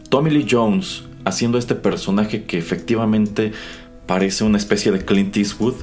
[0.08, 3.50] Tommy Lee Jones haciendo este personaje que efectivamente
[4.06, 5.74] parece una especie de Clint Eastwood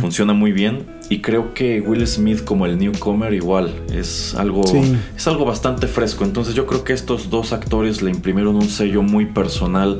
[0.00, 4.94] funciona muy bien y creo que Will Smith como el newcomer igual es algo Sí.
[5.16, 6.24] es algo bastante fresco.
[6.24, 9.98] Entonces yo creo que estos dos actores le imprimieron un sello muy personal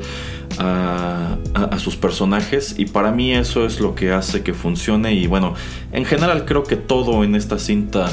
[0.59, 5.13] a, a- a sus personajes y para mí eso es lo que hace que funcione
[5.13, 5.55] y bueno,
[5.91, 8.11] en general creo que todo en esta cinta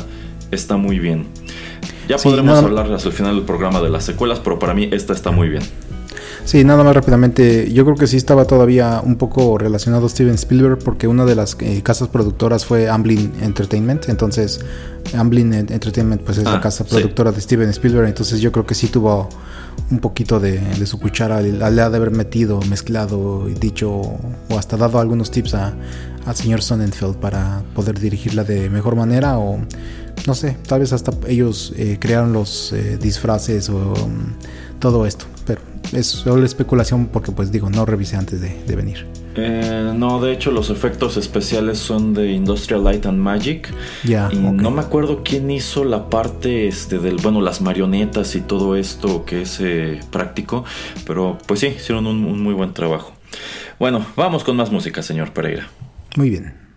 [0.50, 1.26] está muy bien.
[2.08, 4.72] Ya Sí, podremos nada- hablar hasta el final del programa de las secuelas, pero para
[4.72, 5.62] mí esta está muy bien.
[6.48, 7.70] Sí, nada más rápidamente.
[7.74, 11.54] Yo creo que sí estaba todavía un poco relacionado Steven Spielberg porque una de las
[11.60, 14.08] eh, casas productoras fue Amblin Entertainment.
[14.08, 14.60] Entonces,
[15.14, 16.90] Amblin En- Entertainment pues es Ah, la casa sí.
[16.94, 18.08] productora de Steven Spielberg.
[18.08, 19.28] Entonces yo creo que sí tuvo
[19.90, 24.76] un poquito de, su cuchara al al de haber metido, mezclado, y dicho o hasta
[24.76, 25.74] dado algunos tips a,
[26.26, 29.60] al señor Sonnenfeld para poder dirigirla de mejor manera o
[30.26, 35.26] no sé, tal vez hasta ellos eh, crearon los eh, disfraces o mm, todo esto.
[35.46, 35.60] Pero
[35.92, 39.06] es solo especulación porque pues digo, no revisé antes de venir.
[39.40, 43.72] Eh, no, de hecho los efectos especiales son de Industrial Light and Magic.
[44.04, 48.40] Ya, y no me acuerdo quién hizo la parte este, del, bueno, las marionetas y
[48.40, 50.64] todo esto que es eh, práctico.
[51.06, 53.12] Pero pues sí, hicieron un, un muy buen trabajo.
[53.78, 55.68] Bueno, vamos con más música, señor Pereira.
[56.16, 56.68] Muy bien.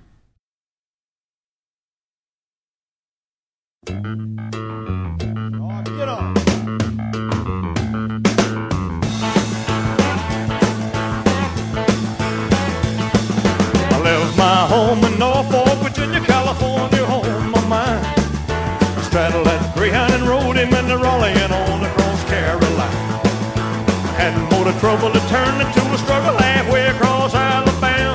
[24.62, 28.14] More to trouble to turn into a struggle halfway across Alabama.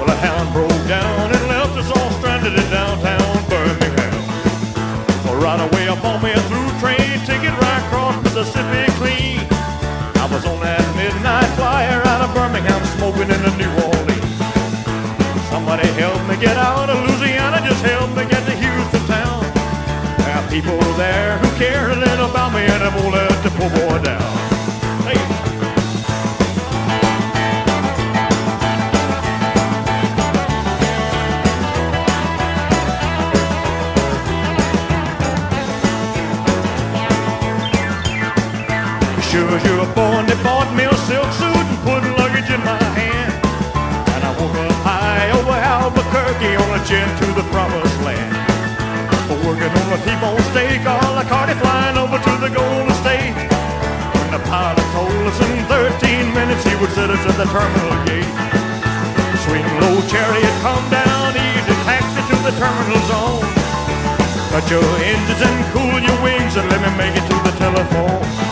[0.00, 4.16] Well, a hound broke down and left us all stranded in downtown Birmingham.
[5.28, 9.44] Well, right away up on me a through train ticket right across Mississippi clean.
[10.16, 14.32] I was on that midnight flyer out of Birmingham smoking in the New Orleans.
[15.52, 19.44] Somebody help me get out of Louisiana, just help me get to Houston town.
[20.24, 23.52] There are people there who care a little about me and they won't let the
[23.60, 24.55] poor boy down.
[39.26, 42.78] Sure as you're born, they bought me a silk suit and put luggage in my
[42.94, 43.34] hand.
[44.14, 48.30] And I woke up high over Albuquerque on a jet to the promised land.
[49.26, 53.34] For working on a T-bone steak, all the carty flying over to the Golden State.
[54.14, 57.98] When the pilot told us in 13 minutes he would set us at the terminal
[58.06, 58.30] gate.
[59.42, 63.42] Swing low chariot, come down easy, taxi to the terminal zone.
[64.54, 68.45] Cut your engines and cool your wings and let me make it to the telephone.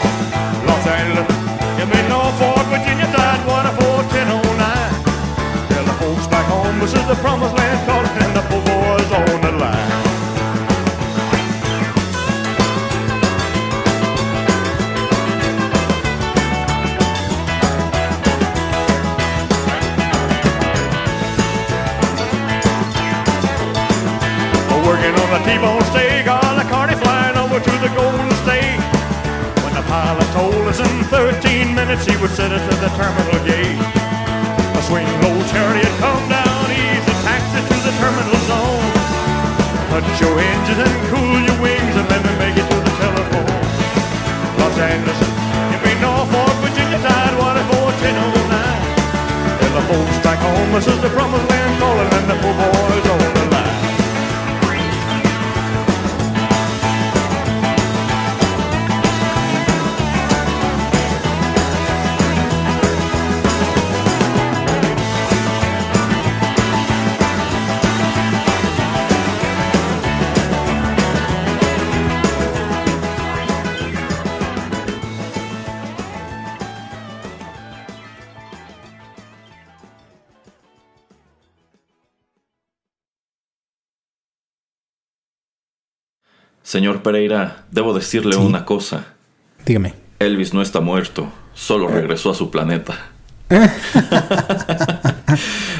[1.04, 1.28] Los Angeles,
[1.76, 5.68] give me Norfolk, Virginia, Tidewater 41009.
[5.68, 9.40] Tell the folks back home this is the promised land calling and the boys on
[9.42, 9.92] the line.
[24.84, 28.93] Working on the T-bone steak, all the carny flying over to the Golden State.
[30.44, 33.80] Us in 13 minutes he would set us at the terminal gate.
[34.76, 38.84] A swing low chariot come down easy, taxi to the terminal zone.
[39.88, 43.56] Touch your engines and cool your wings and let me make it to the telephone.
[44.60, 45.20] Los Angeles,
[45.72, 49.64] give me Norfolk, Virginia Tidewater 41009.
[49.64, 53.06] When the folks back home, this is the promised land calling and the poor boys
[53.08, 53.33] on
[86.74, 88.40] Señor Pereira, debo decirle Sí.
[88.40, 89.04] una cosa.
[89.64, 89.94] Dígame.
[90.18, 93.12] Elvis no está muerto, solo regresó a su planeta.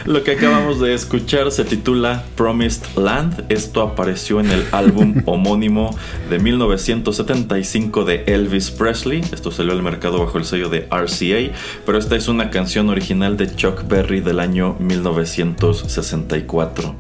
[0.05, 3.47] Lo que acabamos de escuchar se titula Promised Land.
[3.49, 5.99] Esto apareció en el álbum homónimo
[6.31, 9.23] de 1975 de Elvis Presley.
[9.33, 11.53] Esto salió al mercado bajo el sello de RCA,
[11.85, 16.95] pero esta es una canción original de Chuck Berry del año 1964.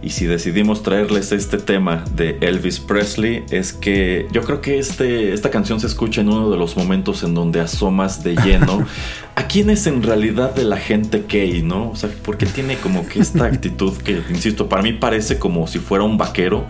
[0.00, 5.32] Y si decidimos traerles este tema de Elvis Presley, es que yo creo que este,
[5.32, 8.86] esta canción se escucha en uno de los momentos en donde asomas de lleno
[9.34, 11.90] a quién es en realidad de la gente gay, ¿no?
[11.90, 15.80] O sea, porque tiene como que esta actitud que, insisto, para mí parece como si
[15.80, 16.66] fuera un vaquero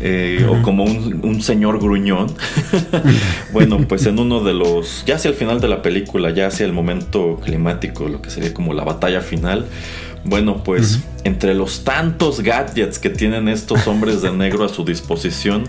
[0.00, 2.28] eh, o como un, un señor gruñón.
[3.52, 6.64] bueno, pues en uno de los, ya hacia el final de la película, ya hacia
[6.64, 9.66] el momento climático, lo que sería como la batalla final.
[10.24, 15.64] Bueno, pues entre los tantos gadgets que tienen estos hombres de negro a su disposición,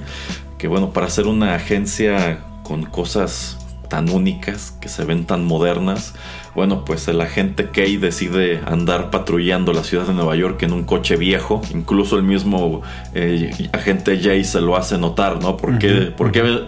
[0.58, 3.58] que bueno, para hacer una agencia con cosas
[3.90, 6.14] tan únicas, que se ven tan modernas,
[6.56, 10.84] bueno, pues el agente Kay decide andar patrullando la ciudad de Nueva York en un
[10.84, 12.82] coche viejo, incluso el mismo
[13.14, 15.58] eh, agente Jay se lo hace notar, ¿no?
[15.58, 16.64] ¿Por qué, por qué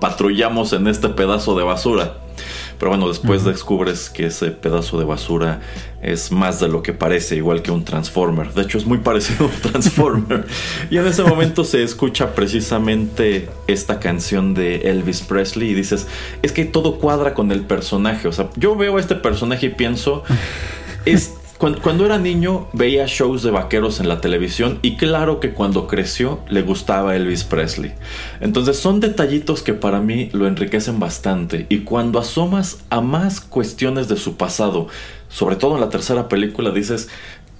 [0.00, 2.21] patrullamos en este pedazo de basura?
[2.82, 5.60] Pero bueno, después descubres que ese pedazo de basura
[6.02, 8.52] es más de lo que parece, igual que un Transformer.
[8.54, 10.46] De hecho, es muy parecido a un Transformer.
[10.90, 16.08] y en ese momento se escucha precisamente esta canción de Elvis Presley y dices,
[16.42, 18.26] es que todo cuadra con el personaje.
[18.26, 20.24] O sea, yo veo a este personaje y pienso,
[21.04, 25.86] es cuando, era niño veía shows de vaqueros en la televisión y claro que cuando
[25.86, 27.92] creció le gustaba Elvis Presley.
[28.40, 34.08] Entonces son detallitos que para mí lo enriquecen bastante y cuando asomas a más cuestiones
[34.08, 34.88] de su pasado,
[35.28, 37.08] sobre todo en la tercera película, dices,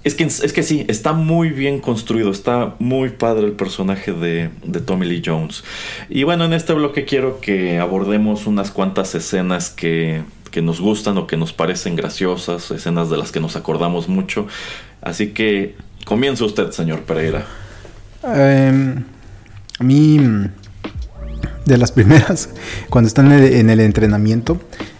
[0.03, 4.49] es que, es que sí, está muy bien construido, está muy padre el personaje de,
[4.65, 5.63] de, Tommy Lee Jones.
[6.09, 10.23] Y bueno, en este bloque quiero que abordemos unas cuantas escenas que,
[10.53, 14.45] que nos gustan o que nos parecen graciosas, escenas de las que nos acordamos mucho.
[15.01, 15.75] Así que
[16.05, 17.43] comienza usted, señor Pereira.
[18.23, 18.95] Eh,
[19.79, 20.19] a mí,
[21.65, 22.51] de las primeras,
[22.91, 24.59] cuando están en el entrenamiento,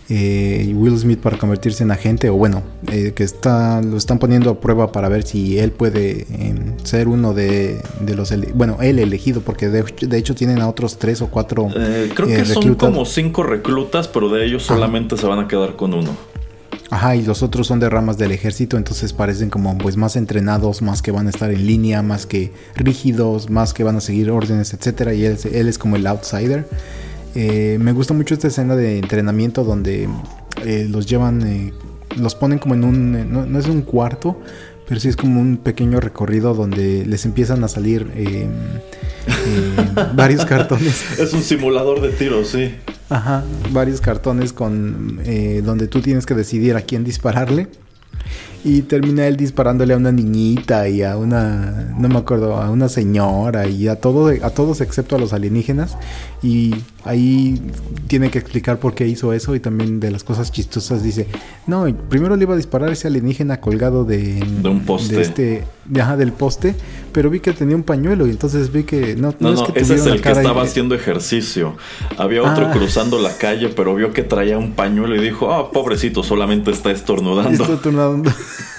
[0.10, 4.49] eh, Will Smith para convertirse en agente, o bueno, eh, que está, lo están poniendo
[4.49, 8.99] a prueba para ver si él puede eh, ser uno de, de los, bueno, él
[8.99, 11.70] elegido, porque de, de, hecho tienen a otros tres o cuatro.
[11.76, 12.89] Eh, creo que son reclutas.
[12.89, 15.22] como cinco reclutas, pero de ellos solamente Ajá.
[15.22, 16.12] se van a quedar con uno.
[16.89, 20.84] Ajá, y los otros son de ramas del ejército, entonces parecen como pues más entrenados,
[20.84, 24.30] más que van a estar en línea, más que rígidos, más que van a seguir
[24.30, 26.68] órdenes, etcétera, y él, él es como el outsider.
[27.36, 30.08] Eh, me gusta mucho esta escena de entrenamiento donde
[30.66, 31.74] eh, los llevan, eh,
[32.16, 34.40] los ponen como en un, no, no, es un cuarto,
[34.88, 38.48] pero sí es como un pequeño recorrido donde les empiezan a salir eh,
[40.16, 41.20] varios cartones.
[41.20, 42.76] Es un simulador de tiro, sí.
[43.10, 45.20] Ajá, varios cartones con
[45.64, 47.68] donde tú tienes que decidir a quién dispararle.
[48.66, 52.88] Y termina él disparándole a una niñita y a una, no me acuerdo, a una
[52.88, 55.97] señora y a, todo, a todos excepto a los alienígenas.
[56.41, 57.61] Y ahí
[58.07, 61.28] tiene que explicar por qué hizo eso y también de las cosas chistosas dice,
[61.68, 65.16] no, primero le iba a disparar a ese alienígena colgado de, de un poste.
[65.16, 66.74] De este, de, ajá, del poste,
[67.14, 69.72] pero vi que tenía un pañuelo y entonces vi que no, no, no, no es
[69.72, 70.66] que ese es el que estaba y...
[70.66, 71.76] haciendo ejercicio.
[72.18, 72.72] Había otro ah.
[72.72, 76.72] cruzando la calle, pero vio que traía un pañuelo y dijo, ah, oh, pobrecito, solamente
[76.72, 77.64] está estornudando.
[77.64, 78.32] Está estornudando.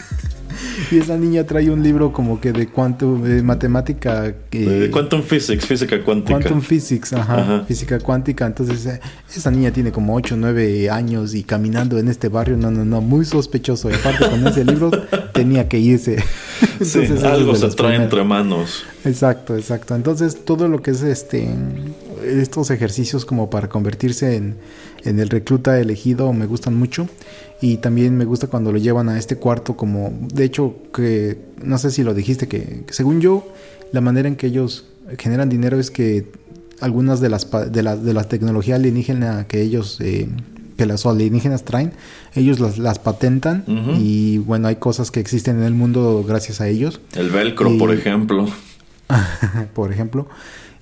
[0.91, 4.35] y esa niña trae un libro como que de quantum, de matemática.
[4.51, 6.41] Que, quantum physics, física cuántica.
[6.41, 8.47] Quantum physics, ajá, ajá, física cuántica.
[8.47, 9.01] Entonces, eh,
[9.35, 12.85] esa niña tiene como 8 o 9 años y caminando en este barrio, no, no,
[12.85, 13.91] no, muy sospechoso.
[13.91, 14.91] Y aparte con ese libro
[15.33, 16.22] tenía que irse.
[16.72, 18.85] Entonces, sí, algo se trae entre manos.
[19.05, 19.95] Exacto, exacto.
[19.95, 21.49] Entonces, todo lo que es este
[22.43, 24.57] estos ejercicios como para convertirse en,
[25.05, 27.09] en el recluta elegido me gustan mucho.
[27.61, 31.78] Y también me gusta cuando lo llevan a este cuarto como, de hecho, que no
[31.78, 33.47] sé si lo dijiste, que, que según yo,
[33.93, 34.87] la manera en que ellos
[35.18, 36.30] generan dinero es que
[36.80, 40.28] algunas de las de la, de la tecnología alienígena que ellos eh,
[40.76, 41.93] que las alienígenas traen,
[42.35, 43.64] ellos las, las patentan
[44.01, 47.78] y bueno, hay cosas que existen en el mundo gracias a ellos, El velcro, Y-
[47.78, 48.47] por ejemplo.
[49.74, 50.26] por ejemplo,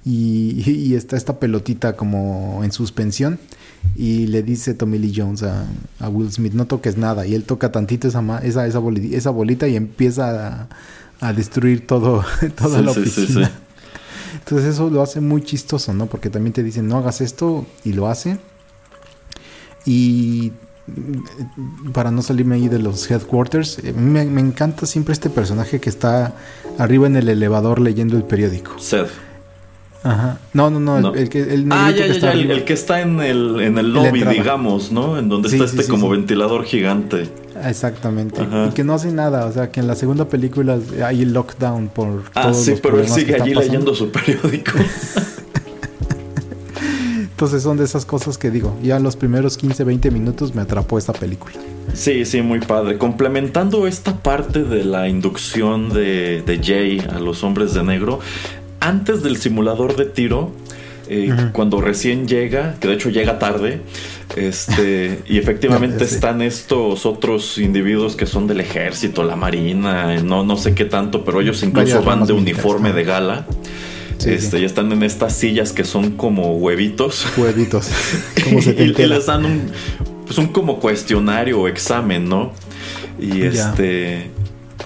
[0.05, 3.38] y, y está esta pelotita como en suspensión
[3.96, 5.66] y le dice Tommy Lee Jones a,
[6.00, 9.30] a Will Smith, no toques nada, y él toca tantito esa, esa, esa, boli- esa
[9.30, 10.68] bolita y empieza a,
[11.20, 12.24] a destruir todo,
[12.57, 13.46] toda Sí, la sí, oficina.
[13.46, 13.53] sí.
[14.38, 16.07] Entonces eso lo hace muy chistoso, ¿no?
[16.07, 18.38] Porque también te dicen, no hagas esto y lo hace.
[19.84, 20.53] Y
[21.92, 25.88] para no salirme ahí de los headquarters, eh, me, me encanta siempre este personaje que
[25.90, 26.34] está
[26.78, 28.78] arriba en el elevador leyendo el periódico.
[28.78, 29.11] Seth.
[30.05, 30.38] Ajá.
[30.53, 31.14] No, no, no, No.
[31.14, 32.40] El, que, el Ah, ya, que ya, está ya.
[32.40, 35.18] El, que está en el, en el lobby, digamos, ¿no?
[35.18, 37.28] En donde Sí, está sí, este sí, como ventilador gigante.
[37.64, 38.40] Exactamente.
[38.42, 38.66] Ajá.
[38.70, 39.46] Y que no hace nada.
[39.46, 43.00] O sea, que en la segunda película hay lockdown por Ah, todos sí, los pero
[43.00, 44.72] él sigue allí leyendo su periódico.
[47.20, 50.96] Entonces son de esas cosas que digo, ya los primeros 15, 20 minutos me atrapó
[50.98, 51.55] esta película.
[51.92, 52.98] Sí, sí, muy padre.
[52.98, 58.20] Complementando esta parte de la inducción de, de Jay a los hombres de negro,
[58.83, 60.51] antes del simulador de tiro,
[61.09, 63.80] eh, cuando recién llega, que de hecho llega tarde,
[64.37, 70.57] este, y efectivamente están estos otros individuos que son del ejército, la marina, no, no
[70.57, 73.47] sé qué tanto, pero ellos incluso Varias van de uniforme de gala.
[74.18, 74.62] Sí, este, sí.
[74.62, 77.26] Y están en estas sillas que son como huevitos.
[77.37, 77.91] Huevitos.
[78.45, 79.62] Como se y, te y les dan un,
[80.26, 82.53] pues un como cuestionario o examen, ¿no?
[83.20, 83.47] Y Ya.
[83.70, 84.30] este.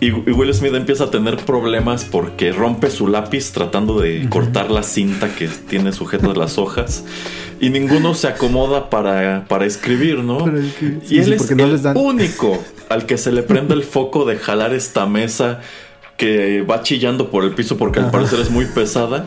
[0.01, 4.83] Y, Will Smith empieza a tener problemas porque rompe su lápiz tratando de cortar la
[4.83, 7.05] cinta que tiene sujetas las hojas.
[7.61, 10.45] Y ninguno se acomoda para, para escribir, ¿no?
[10.47, 14.25] Sí, y él es no el dan- único al que se le prende el foco
[14.27, 15.61] de jalar esta mesa
[16.19, 19.27] que va chillando por el piso porque al parecer es muy pesada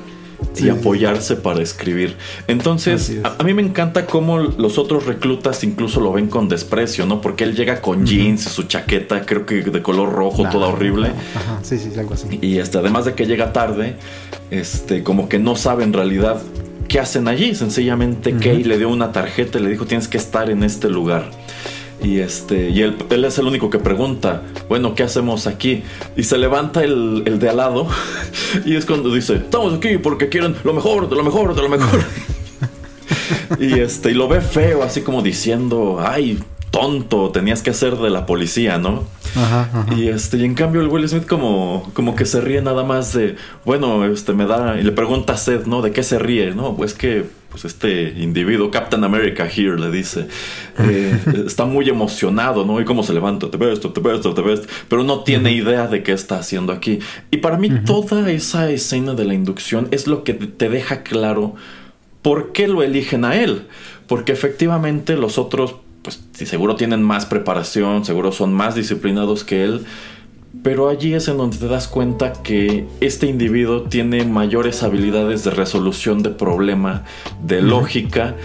[0.54, 2.16] Sí, y apoyarse para escribir.
[2.48, 3.26] Entonces, es.
[3.26, 7.22] a, a mí me encanta cómo los otros reclutas incluso lo ven con desprecio, ¿no?
[7.22, 10.68] Porque él llega con jeans y su chaqueta, creo que de color rojo, Nah, toda
[10.68, 11.12] horrible.
[11.36, 12.40] Ajá, sí, sí, algo así.
[12.42, 13.96] Y este, además de que llega tarde,
[14.52, 16.42] este, como que no sabe en realidad
[16.88, 17.56] qué hacen allí.
[17.56, 21.32] Sencillamente Kay le dio una tarjeta y le dijo tienes que estar en este lugar.
[22.02, 25.84] Y este, y él, él es el único que pregunta, bueno, ¿qué hacemos aquí?
[26.16, 27.88] Y se levanta el, el de al lado
[28.66, 31.70] y es cuando dice, estamos aquí porque quieren lo mejor, de lo mejor, de lo
[31.70, 32.00] mejor.
[33.60, 36.40] y este, y lo ve feo, así como diciendo, ay,
[36.72, 39.04] tonto, tenías que ser de la policía, ¿no?
[39.36, 39.96] Ajá, ajá.
[39.96, 43.14] Y este, y en cambio el Will Smith como, como que se ríe nada más
[43.14, 43.36] de,
[43.66, 45.82] bueno, este me da, y le pregunta a Seth, ¿no?
[45.82, 46.52] ¿De qué se ríe?
[46.52, 50.28] No, pues que, pues este individuo, Captain America here, le dice,
[50.78, 52.80] eh, está muy emocionado, ¿no?
[52.80, 56.04] Y cómo se levanta, te ves, te ves, te ves, pero no tiene idea de
[56.04, 57.00] qué está haciendo aquí.
[57.32, 61.56] Y para mí toda esa escena de la inducción es lo que te deja claro
[62.22, 63.64] por qué lo eligen a él.
[64.08, 69.86] Porque efectivamente los otros, pues seguro tienen más preparación, seguro son más disciplinados que él.
[70.64, 75.52] Pero allí es en donde te das cuenta que este individuo tiene mayores habilidades de
[75.52, 77.04] resolución de problema,
[77.46, 78.36] de lógica,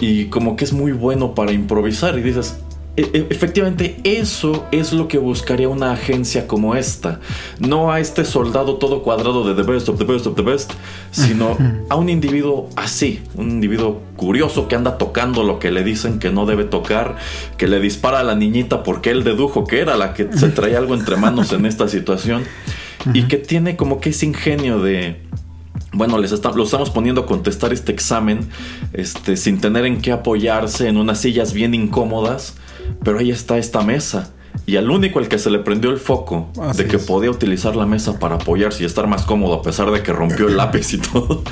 [0.00, 2.18] y como que es muy bueno para improvisar.
[2.18, 7.20] Y dices, "E- e- efectivamente, eso es lo que buscaría una agencia como esta.
[7.58, 10.72] No a este soldado todo cuadrado de the best of the best of the best,
[11.10, 11.56] sino
[11.88, 16.30] a un individuo así, un individuo curioso que anda tocando lo que le dicen que
[16.30, 17.16] no debe tocar,
[17.56, 20.78] que le dispara a la niñita porque él dedujo que era la que se traía
[20.78, 22.42] algo entre manos en esta situación
[23.14, 25.20] y que tiene como que ese ingenio de
[25.94, 28.48] bueno, les está- lo estamos poniendo a contestar este examen
[28.94, 32.54] este, sin tener en qué apoyarse en unas sillas bien incómodas,
[33.04, 34.32] pero ahí está esta mesa.
[34.64, 37.04] Y al único al que se le prendió el foco Así de que es.
[37.04, 40.46] podía utilizar la mesa para apoyarse y estar más cómodo a pesar de que rompió
[40.46, 41.42] el lápiz y todo,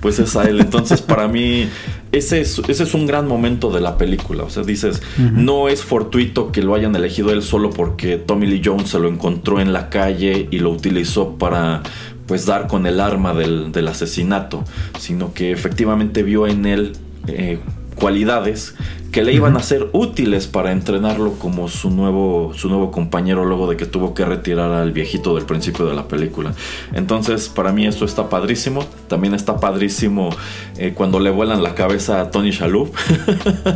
[0.00, 0.60] pues es a él.
[0.60, 1.68] Entonces para mí
[2.12, 4.44] ese es, ese es un gran momento de la película.
[4.44, 8.62] O sea, dices, no es fortuito que lo hayan elegido él solo porque Tommy Lee
[8.64, 11.82] Jones se lo encontró en la calle y lo utilizó para
[12.26, 14.64] pues dar con el arma del, del asesinato,
[14.98, 16.92] sino que efectivamente vio en él
[17.26, 17.58] eh,
[18.00, 18.74] cualidades
[19.12, 23.68] que le iban a ser útiles para entrenarlo como su nuevo, su nuevo compañero luego
[23.68, 26.52] de que tuvo que retirar al viejito del principio de la película.
[26.92, 28.84] Entonces, para mí esto está padrísimo.
[29.08, 30.30] También está padrísimo
[30.78, 32.92] eh, cuando le vuelan la cabeza a Tony Shalhoub.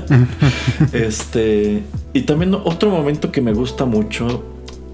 [0.93, 4.45] este, y también otro momento que me gusta mucho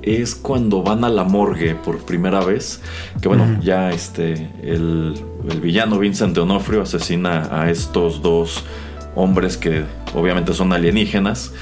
[0.02, 2.80] es cuando van a la morgue por primera vez.
[3.20, 5.14] Que bueno, ya este, el,
[5.50, 8.64] el villano Vincent D'Onofrio asesina a estos dos
[9.14, 9.84] hombres que
[10.14, 11.52] obviamente son alienígenas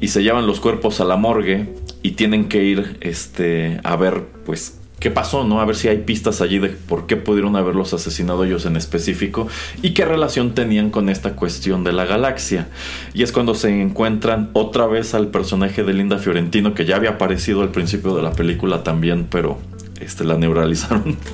[0.00, 4.24] y se llevan los cuerpos a la morgue y tienen que ir este, a ver
[4.44, 5.60] pues qué pasó, ¿no?
[5.60, 9.46] A ver si hay pistas allí de por qué pudieron haberlos asesinado ellos en específico
[9.82, 12.68] y qué relación tenían con esta cuestión de la galaxia.
[13.12, 17.10] Y es cuando se encuentran otra vez al personaje de Linda Fiorentino que ya había
[17.10, 19.58] aparecido al principio de la película también, pero
[20.00, 21.16] este la neuralizaron.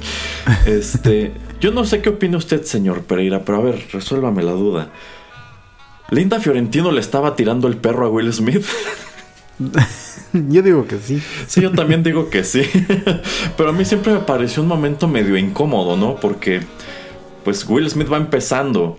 [0.66, 4.90] Este, yo no sé qué opina usted, señor Pereira, pero a ver, resuélvame la duda.
[6.12, 8.66] Linda Fiorentino le estaba tirando el perro a Will Smith.
[10.34, 11.22] Yo digo que sí.
[11.46, 12.62] Sí, yo también digo que sí.
[13.56, 16.16] Pero a mí siempre me pareció un momento medio incómodo, ¿no?
[16.16, 16.60] Porque
[17.44, 18.98] pues Will Smith va empezando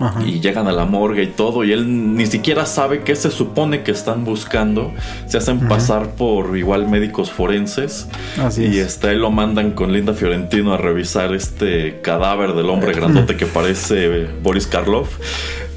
[0.00, 0.24] Ajá.
[0.24, 3.82] y llegan a la morgue y todo y él ni siquiera sabe qué se supone
[3.82, 4.92] que están buscando.
[5.26, 8.08] Se hacen pasar por igual médicos forenses
[8.40, 8.86] Así y es.
[8.94, 13.46] este, ahí lo mandan con Linda Fiorentino a revisar este cadáver del hombre grandote que
[13.46, 15.18] parece Boris Karloff.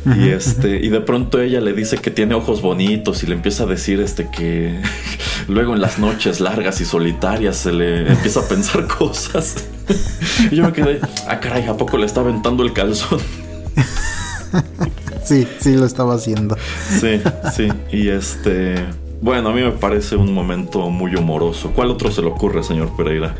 [0.05, 3.63] Y este, y de pronto ella le dice que tiene ojos bonitos y le empieza
[3.63, 4.81] a decir este que
[5.47, 9.55] luego en las noches largas y solitarias se le empieza a pensar cosas.
[10.49, 13.19] Y yo me quedé, ah caray, ¿a poco le está aventando el calzón?
[15.23, 16.55] Sí, sí lo estaba haciendo.
[16.99, 17.21] Sí,
[17.53, 17.67] sí.
[17.91, 18.75] Y este,
[19.21, 21.71] bueno, a mí me parece un momento muy humoroso.
[21.75, 23.35] ¿Cuál otro se le ocurre, señor Pereira?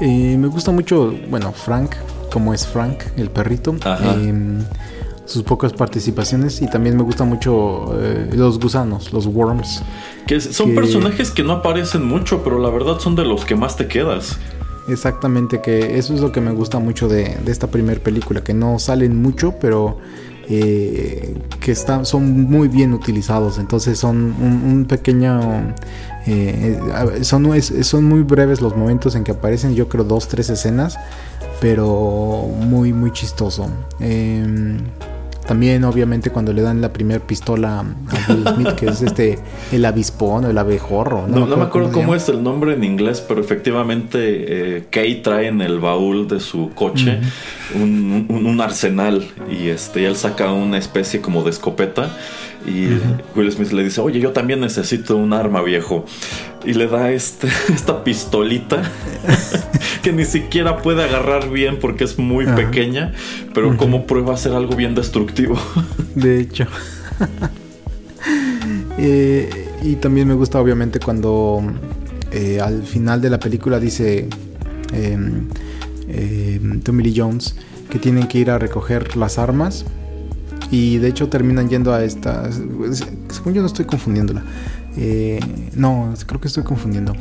[0.00, 1.94] Eh, me gusta mucho, bueno, Frank,
[2.32, 3.76] como es Frank, el perrito.
[3.84, 4.16] Ajá.
[4.18, 4.64] Eh,
[5.26, 9.82] sus pocas participaciones y también me gusta mucho eh, los gusanos, los worms.
[10.26, 13.54] Que son Que- personajes que no aparecen mucho, pero la verdad son de los que
[13.56, 14.38] más te quedas.
[14.88, 18.54] Exactamente, que eso es lo que me gusta mucho de, de esta primera película, que
[18.54, 19.98] no salen mucho, pero
[20.48, 23.58] eh, que están, son muy bien utilizados.
[23.58, 25.74] Entonces son un, un pequeño...
[26.26, 26.78] eh,
[27.18, 30.50] eh, son, es- son muy breves los momentos en que aparecen, yo creo dos, tres
[30.50, 30.96] escenas,
[31.60, 33.66] pero muy, muy chistoso.
[33.98, 34.78] Em,
[35.46, 39.38] también, obviamente, cuando le dan la primera pistola a Will Smith, que es este,
[39.72, 41.26] el avispón o el abejorro.
[41.28, 44.18] No, no me acuerdo cómo es el nombre en inglés, pero efectivamente
[44.78, 47.20] eh, Kay trae en el baúl de su coche
[47.74, 52.10] un, un- un arsenal y este, y él saca una especie como de escopeta
[52.66, 52.88] y
[53.34, 56.04] Will Smith le dice, oye, yo también necesito un arma viejo.
[56.64, 58.82] Y le da este, esta pistolita
[60.02, 63.12] que ni siquiera puede agarrar bien porque es muy pequeña,
[63.54, 65.58] pero como prueba a ser algo bien destructivo.
[66.14, 66.66] De hecho.
[68.98, 71.62] Eh, y también me gusta obviamente cuando
[72.32, 74.28] eh, al final de la película dice
[74.92, 75.18] eh,
[76.08, 77.54] eh, Tommy Lee Jones
[77.88, 79.84] que tienen que ir a recoger las armas
[80.70, 82.50] y de hecho terminan yendo a esta...
[82.52, 84.42] Según yo no estoy confundiéndola.
[84.96, 85.40] Eh,
[85.74, 87.12] no, creo que estoy confundiendo.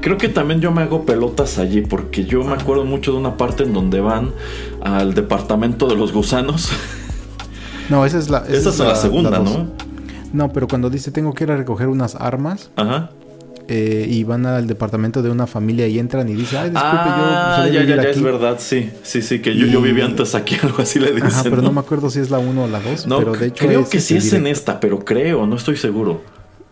[0.00, 3.36] Creo que también yo me hago pelotas allí porque yo me acuerdo mucho de una
[3.36, 4.30] parte en donde van
[4.82, 6.70] al departamento de los gusanos.
[7.90, 8.38] No, esa es la...
[8.48, 9.40] Esa es la, segunda.
[9.40, 9.66] ¿no?
[10.32, 13.10] No, pero cuando dice tengo que ir a recoger unas armas, Ajá.
[13.68, 17.64] Eh, y van al departamento de una familia y entran y dicen, ay, disculpe, ah,
[17.66, 18.10] yo ya, ya, ya, aquí".
[18.10, 18.90] es verdad, sí.
[19.02, 21.26] Sí, sí, que yo, Y- yo vivía antes aquí, algo así le dicen.
[21.28, 21.72] Ajá, pero no ¿no?
[21.72, 23.90] me acuerdo si es la 1 o la 2, No, pero de hecho creo ese
[23.90, 26.22] que es sí es en esta, pero creo, no estoy seguro.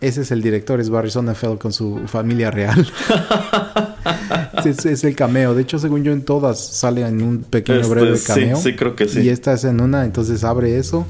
[0.01, 2.85] Ese es el director, es Barry Sonnenfeld con su familia real.
[4.65, 5.53] es, es el cameo.
[5.55, 8.57] De hecho, según yo, en todas sale en un pequeño Este, breve sí, cameo.
[8.57, 9.21] sí, creo que sí.
[9.21, 11.05] Y esta es en una, entonces abre eso.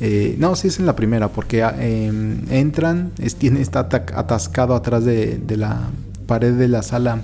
[0.00, 2.12] Eh, no, sí es en la primera, porque eh,
[2.50, 5.88] entran, es- tiene, está atascado atrás de, de la
[6.26, 7.22] pared de la sala.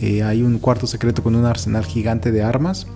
[0.00, 2.86] Eh, hay un cuarto secreto con un arsenal gigante de armas.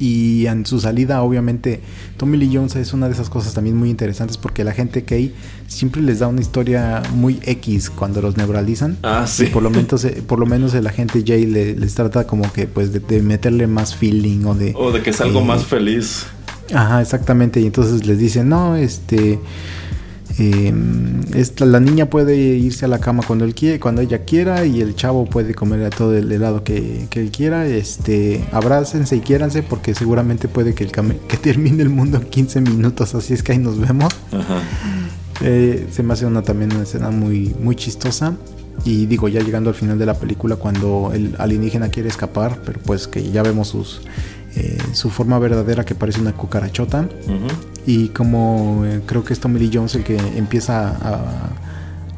[0.00, 1.80] Y en su salida, obviamente,
[2.18, 5.32] Tommy Lee Jones es una de esas cosas también muy interesantes porque la gente que
[5.66, 8.96] siempre les da una historia muy X cuando los neuralizan.
[9.02, 9.44] Ah, sí.
[9.44, 12.52] Y por lo menos, eh, por lo menos el agente Jay le- les trata como
[12.52, 14.72] que pues de, de meterle más feeling o de...
[14.76, 16.26] O de que es algo eh, más feliz.
[16.74, 17.60] Ajá, exactamente.
[17.60, 19.38] Y entonces les dicen, no, este...
[20.38, 20.72] eh,
[21.34, 24.80] esta- la niña puede irse a la cama cuando él quiere, cuando ella quiera, y
[24.80, 27.66] el chavo puede comer todo el helado que, que él quiera.
[27.66, 30.92] Este, abrácense y quiéranse, porque seguramente puede que, el
[31.28, 33.14] que termine el mundo en 15 minutos.
[33.14, 34.12] Así es que ahí nos vemos.
[34.32, 34.60] Ajá.
[35.40, 38.36] Eh, se me hace una también una escena muy, muy chistosa.
[38.84, 42.78] Y digo, ya llegando al final de la película, cuando el alienígena quiere escapar, pero
[42.84, 44.02] pues que ya vemos sus,
[44.58, 47.08] eh, su forma verdadera que parece una cucarachota.
[47.26, 47.46] Ujú.
[47.86, 51.50] Y como eh, creo que es Tommy Lee Jones el que empieza a,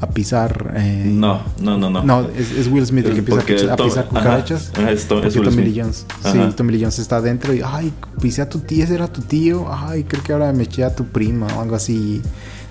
[0.00, 0.72] a pisar.
[0.76, 2.02] eh, No, no, no, no.
[2.02, 4.72] No, es, es Will Smith el que empieza a a pisar cucarachas.
[4.74, 5.74] ajá, es Tom- es Will Tommy Smith.
[5.74, 6.06] Lee Jones.
[6.24, 6.32] Ajá.
[6.32, 9.20] Sí, Tommy Lee Jones está adentro y, ay, pisé a tu tía, ese era tu
[9.22, 9.66] tío.
[9.72, 12.20] Ay, creo que ahora me eché a tu prima o algo así.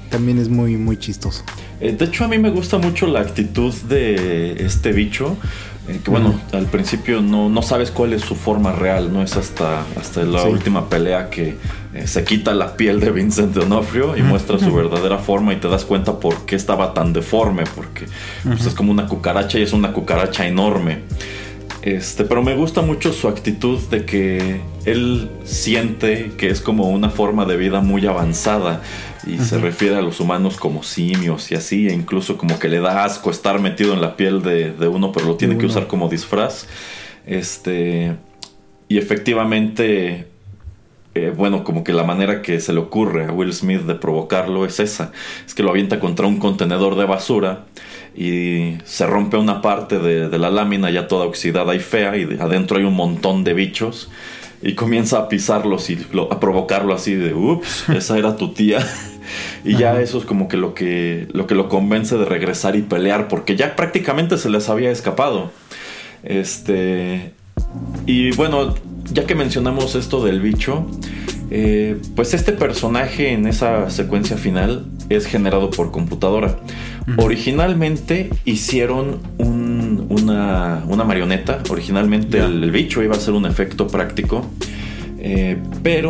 [0.09, 1.43] También es muy, muy chistoso.
[1.79, 5.37] Eh, de hecho, a mí me gusta mucho la actitud de este bicho.
[5.89, 9.35] Eh, que bueno, al principio no, no sabes cuál es su forma real, no es
[9.35, 10.49] hasta, hasta la Sí.
[10.49, 11.57] última pelea que
[11.93, 15.67] eh, se quita la piel de Vincent D'Onofrio y muestra su verdadera forma y te
[15.67, 18.05] das cuenta por qué estaba tan deforme, porque
[18.43, 20.99] pues, es como una cucaracha y es una cucaracha enorme.
[21.81, 27.09] Este, pero me gusta mucho su actitud de que él siente que es como una
[27.09, 28.81] forma de vida muy avanzada
[29.27, 32.79] y se refiere a los humanos como simios y así, e incluso como que le
[32.79, 35.87] da asco estar metido en la piel de, de uno, pero lo tiene que usar
[35.87, 36.67] como disfraz.
[37.25, 38.15] Este,
[38.87, 40.27] y efectivamente,
[41.15, 44.65] eh, bueno, como que la manera que se le ocurre a Will Smith de provocarlo
[44.65, 45.11] es esa,
[45.45, 47.65] es que lo avienta contra un contenedor de basura
[48.15, 52.25] y se rompe una parte de, de la lámina ya toda oxidada y fea y
[52.25, 54.09] de- adentro hay un montón de bichos
[54.61, 58.79] y comienza a pisarlos y lo- a provocarlo así de, ups, esa era tu tía.
[59.63, 62.81] Y ya eso es como que lo que lo que lo convence de regresar y
[62.81, 65.51] pelear porque ya prácticamente se les había escapado.
[66.23, 67.33] Este
[68.05, 68.75] y bueno,
[69.13, 70.85] ya que mencionamos esto del bicho,
[71.51, 76.57] eh, pues este personaje en esa secuencia final es generado por computadora.
[77.17, 81.61] Originalmente hicieron un- una, una marioneta.
[81.69, 84.45] Originalmente el bicho iba a ser un efecto práctico.
[85.21, 86.09] eh, pero,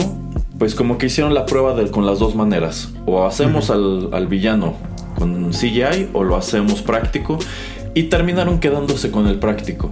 [0.59, 2.89] pues como que hicieron la prueba de- con las dos maneras.
[3.07, 4.75] O hacemos al, al villano
[5.17, 7.39] con CGI o lo hacemos práctico.
[7.95, 9.89] Y terminaron quedándose con el práctico.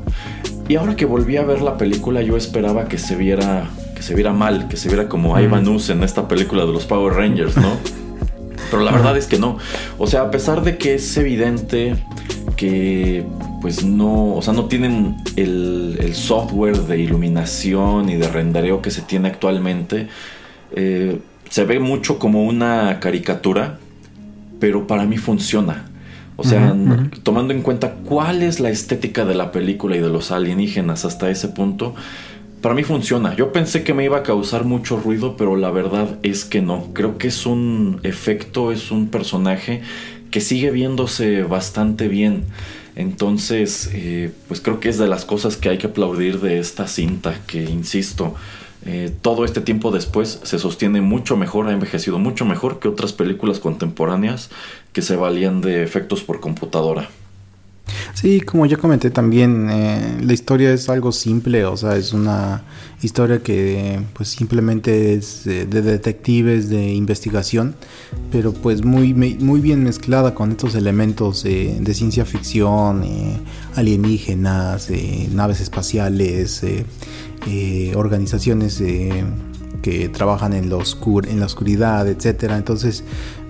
[0.70, 4.14] Y ahora que volví a ver la película, yo esperaba que se viera, que se
[4.14, 7.58] viera mal, que se viera como Ivan Ooze en esta película de los Power Rangers,
[7.58, 7.70] ¿no?
[8.70, 9.58] Pero la verdad es que no.
[9.98, 11.96] O sea, a pesar de que es evidente
[12.58, 13.26] que
[13.62, 18.92] pues no, o sea, no tienen el, el software de iluminación y de rendereo que
[18.92, 20.08] se tiene actualmente,
[20.80, 21.20] eh,
[21.50, 23.80] se ve mucho como una caricatura,
[24.60, 25.90] pero para mí funciona.
[26.36, 26.76] O sea,
[27.24, 31.32] tomando en cuenta cuál es la estética de la película y de los alienígenas hasta
[31.32, 31.96] ese punto,
[32.62, 33.36] para mí funciona.
[33.36, 36.94] Yo pensé que me iba a causar mucho ruido, pero la verdad es que no.
[36.94, 39.82] Creo que es un efecto, es un personaje
[40.30, 42.44] que sigue viéndose bastante bien.
[42.96, 46.88] Entonces, eh, pues creo que es de las cosas que hay que aplaudir de esta
[46.88, 48.36] cinta, que insisto,
[48.86, 53.12] eh, todo este tiempo después se sostiene mucho mejor, ha envejecido mucho mejor que otras
[53.12, 54.50] películas contemporáneas
[54.94, 57.10] que se valían de efectos por computadora.
[58.14, 62.64] Sí, como ya comenté también, eh, la historia es algo simple, o sea, es una
[63.02, 67.76] historia que pues simplemente es de detectives, de investigación,
[68.32, 73.38] pero pues muy, muy bien mezclada con estos elementos de ciencia ficción, eh,
[73.76, 74.90] alienígenas,
[75.32, 76.64] naves espaciales,
[77.48, 79.24] eh, organizaciones eh,
[79.82, 82.58] que trabajan en, lo oscur- en la oscuridad, etcétera.
[82.58, 83.04] Entonces,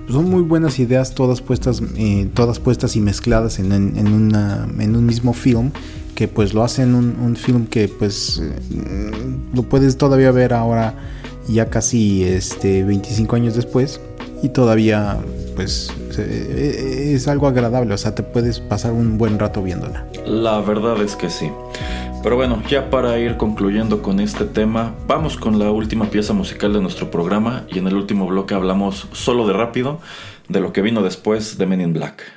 [0.09, 4.95] son muy buenas ideas todas puestas eh, todas puestas y mezcladas en, en- una, en
[4.95, 5.71] un mismo film
[6.15, 9.11] que pues lo hacen un, un film que pues eh,
[9.53, 10.93] lo puedes todavía ver ahora
[11.49, 13.99] ya casi este 25 años después
[14.41, 15.17] y todavía
[15.55, 21.01] pues es algo agradable o sea te puedes pasar un buen rato viéndola La verdad
[21.01, 21.49] es que sí.
[22.23, 26.73] Pero bueno, ya para ir concluyendo con este tema, vamos con la última pieza musical
[26.73, 29.99] de nuestro programa y en el último bloque hablamos solo de rápido
[30.49, 32.36] de lo que vino después de Men in Black.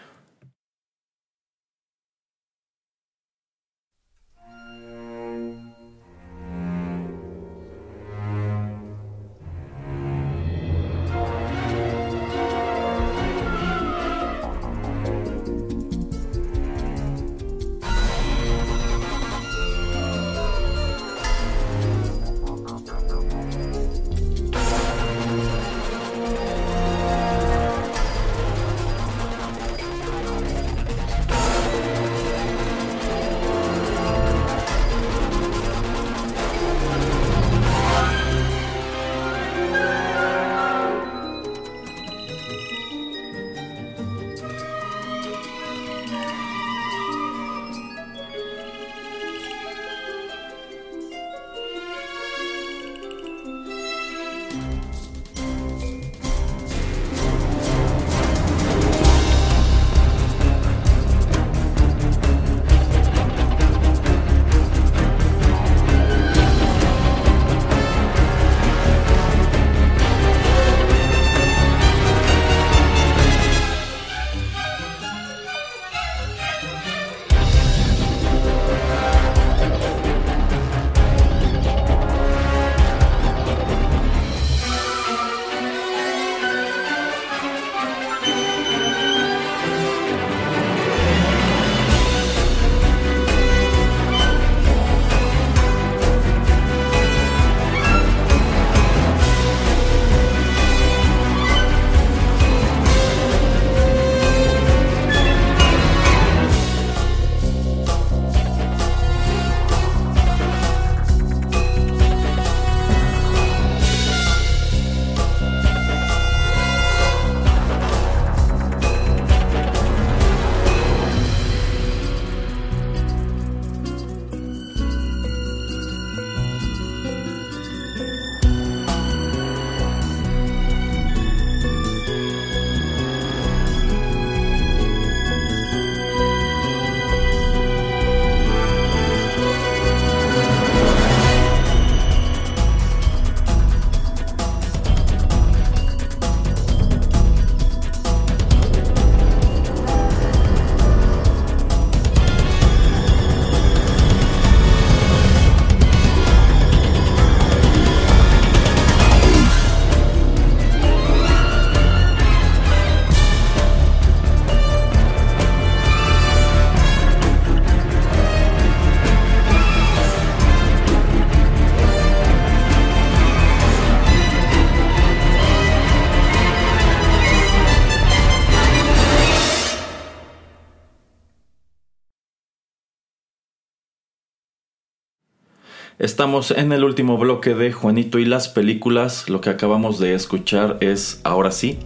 [186.01, 189.28] Estamos en el último bloque de Juanito y las películas.
[189.28, 191.78] Lo que acabamos de escuchar es, ahora sí,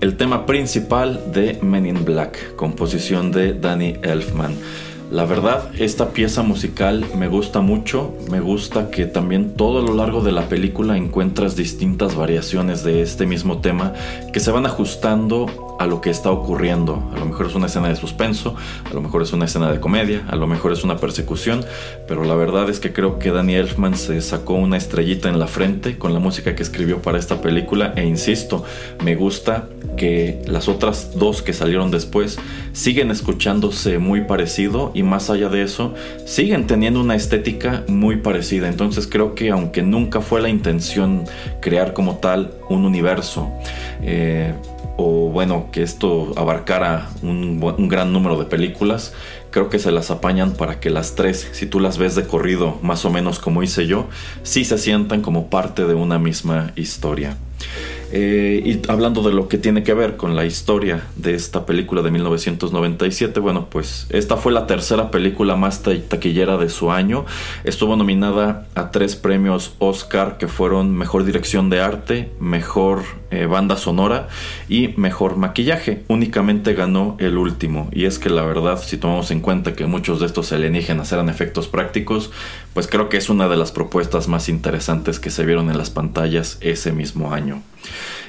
[0.00, 4.56] el tema principal de Men in Black, composición de Danny Elfman.
[5.12, 9.94] La verdad, esta pieza musical me gusta mucho, me gusta que también todo a lo
[9.94, 13.92] largo de la película encuentras distintas variaciones de este mismo tema
[14.32, 17.10] que se van ajustando a lo que está ocurriendo.
[17.14, 18.54] A lo mejor es una escena de suspenso,
[18.84, 21.64] a lo mejor es una escena de comedia, a lo mejor es una persecución,
[22.06, 25.46] pero la verdad es que creo que Danny Elfman se sacó una estrellita en la
[25.46, 28.62] frente con la música que escribió para esta película e insisto,
[29.02, 32.38] me gusta que las otras dos que salieron después
[32.72, 35.94] siguen escuchándose muy parecido y más allá de eso
[36.26, 38.68] siguen teniendo una estética muy parecida.
[38.68, 41.24] Entonces creo que aunque nunca fue la intención
[41.62, 43.50] crear como tal un universo,
[44.02, 44.52] eh,
[45.00, 49.14] o bueno, que esto abarcara un, gran número de películas,
[49.50, 52.78] creo que se las apañan para que las tres, si tú las ves de corrido,
[52.82, 54.08] más o menos como hice yo,
[54.42, 57.36] sí se sientan como parte de una misma historia.
[58.12, 62.02] Eh, y hablando de lo que tiene que ver con la historia de esta película
[62.02, 67.24] de 1997, bueno, pues esta fue la tercera película más taquillera de su año.
[67.64, 73.76] Estuvo nominada a tres premios Oscar que fueron Mejor Dirección de Arte, Mejor eh, Banda
[73.76, 74.28] Sonora
[74.68, 76.02] y Mejor Maquillaje.
[76.08, 77.88] Únicamente ganó el último.
[77.92, 81.28] Y es que la verdad, si tomamos en cuenta que muchos de estos alienígenas eran
[81.28, 82.30] efectos prácticos,
[82.74, 85.90] pues creo que es una de las propuestas más interesantes que se vieron en las
[85.90, 87.62] pantallas ese mismo año.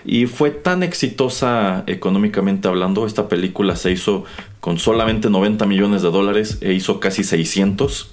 [0.05, 4.23] Y fue tan exitosa económicamente hablando, esta película se hizo
[4.59, 8.09] con solamente 90 millones de dólares e hizo casi 600.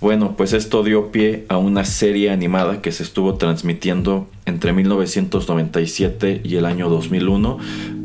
[0.00, 6.42] Bueno, pues esto dio pie a una serie animada que se estuvo transmitiendo entre 1997
[6.44, 7.58] y el año 2001.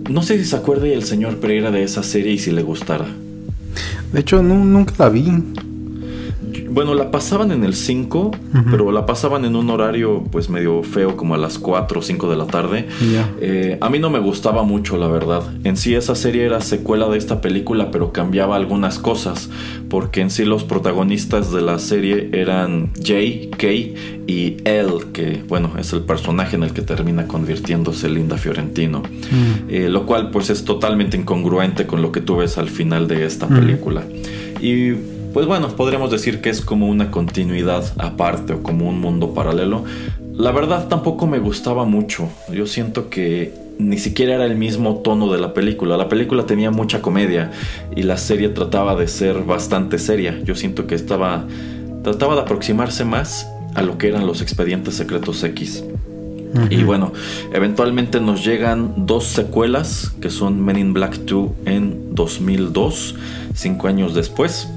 [0.09, 3.07] No sé si se acuerde el señor Pereira de esa serie y si le gustara.
[4.11, 5.31] De hecho, nunca la vi.
[6.69, 8.31] Bueno, la pasaban en el 5,
[8.69, 12.29] pero la pasaban en un horario pues medio feo, como a las 4 o 5
[12.29, 12.87] de la tarde.
[13.41, 15.43] Eh, a mí no me gustaba mucho, la verdad.
[15.63, 19.49] En sí esa serie era secuela de esta película, pero cambiaba algunas cosas,
[19.89, 23.95] porque en sí los protagonistas de la serie eran Jay, Kay
[24.27, 29.03] y Elle, que bueno, es el personaje en el que termina convirtiéndose Linda Fiorentino.
[29.69, 33.25] Eh, lo cual pues es totalmente incongruente con lo que tú ves al final de
[33.25, 34.03] esta película.
[34.61, 34.93] Y
[35.35, 39.83] pues bueno, podríamos decir que es como una continuidad aparte o como un mundo paralelo.
[40.33, 42.29] La verdad tampoco me gustaba mucho.
[42.53, 45.97] Yo siento que ni siquiera era el mismo tono de la película.
[45.97, 47.51] La película tenía mucha comedia
[47.93, 50.39] y la serie trataba de ser bastante seria.
[50.41, 51.45] Yo siento que estaba
[52.01, 55.83] trataba de aproximarse más a lo que eran los expedientes secretos X.
[56.69, 57.11] Y bueno,
[57.51, 63.15] eventualmente nos llegan dos secuelas que son Men in Black 2 en 2002,
[63.53, 64.69] cinco años después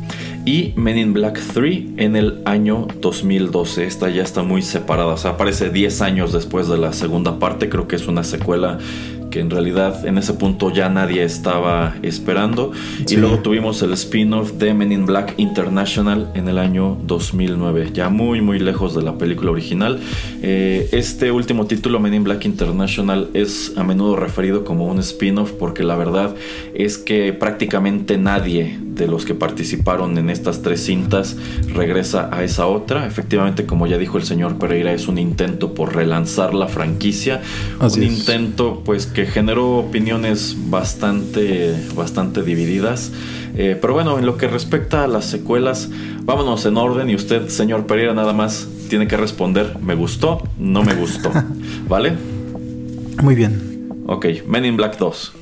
[0.45, 3.84] y Men in Black 3 en el año 2012.
[3.84, 7.68] Esta ya está muy separada, o sea, aparece 10 años después de la segunda parte,
[7.68, 8.78] creo que es una secuela
[9.31, 12.72] que en realidad en ese punto ya nadie estaba esperando.
[13.09, 18.09] Y luego tuvimos el spin-off de Men in Black International en el año 2009, ya
[18.09, 20.01] muy muy lejos de la película original.
[20.43, 25.53] Eh, este último título, Men in Black International, es a menudo referido como un spin-off
[25.53, 26.35] porque la verdad
[26.74, 31.37] es que prácticamente nadie de los que participaron en estas tres cintas
[31.72, 33.07] regresa a esa otra.
[33.07, 37.41] Efectivamente, como ya dijo el señor Pereira, es un intento por relanzar la franquicia.
[37.81, 43.11] un intento pues que generó opiniones bastante, bastante divididas.
[43.57, 45.91] Eh, pero bueno, en lo que respecta a las secuelas,
[46.23, 50.85] vámonos en orden y usted, señor Pereira, nada más tiene que responder, me gustó, no
[50.85, 51.33] me gustó.
[51.89, 52.12] ¿Vale?
[53.21, 54.05] Muy bien.
[54.07, 55.33] Ok, Men in Black 2.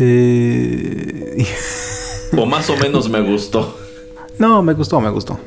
[0.00, 1.46] Eh...
[2.36, 3.78] o más o menos me gustó.
[4.40, 5.38] No, me gustó, me gustó.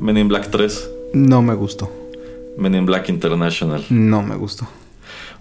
[0.00, 0.90] Men in Black 3.
[1.14, 1.90] No me gustó.
[2.58, 3.86] Men in Black International.
[3.88, 4.68] No me gustó.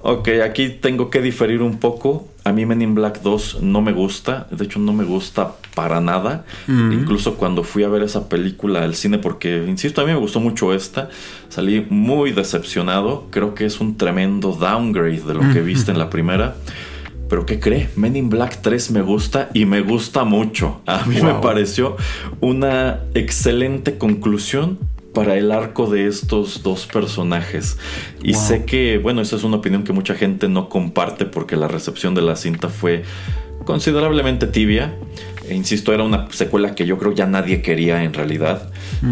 [0.01, 2.27] Ok, aquí tengo que diferir un poco.
[2.45, 4.47] A mí Men in Black 2 no me gusta.
[4.49, 6.45] De hecho, no me gusta para nada.
[6.67, 10.39] Incluso cuando fui a ver esa película al cine, porque, insisto, a mí me gustó
[10.39, 11.09] mucho esta.
[11.49, 13.27] Salí muy decepcionado.
[13.29, 16.55] Creo que es un tremendo downgrade de lo que viste en la primera.
[17.29, 17.89] Pero ¿qué cree?
[17.95, 20.81] Men in Black 3 me gusta y me gusta mucho.
[20.87, 21.95] A mí me pareció
[22.39, 24.79] una excelente conclusión
[25.13, 27.77] para el arco de estos dos personajes.
[28.23, 31.67] Y sé que, bueno, esa es una opinión que mucha gente no comparte porque la
[31.67, 33.03] recepción de la cinta fue
[33.65, 34.95] considerablemente tibia.
[35.49, 38.69] E insisto, era una secuela que yo creo ya nadie quería en realidad.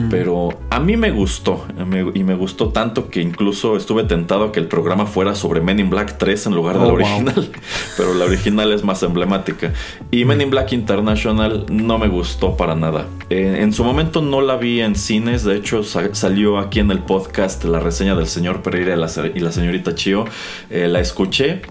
[0.09, 1.65] Pero a mí me gustó.
[1.85, 5.61] me- y me gustó tanto que incluso estuve tentado a que el programa fuera sobre
[5.61, 6.99] Men in Black 3 en lugar de Oh, la wow.
[7.17, 7.49] original.
[7.97, 9.73] Pero la original es más emblemática.
[10.11, 13.07] Y Men in Black International no me gustó para nada.
[13.29, 15.43] Eh, en su momento no la vi en cines.
[15.43, 19.07] De hecho, sa- salió aquí en el podcast la reseña del señor Pereira y la,
[19.07, 20.25] se- y la señorita Chio.
[20.69, 21.61] Eh, la escuché.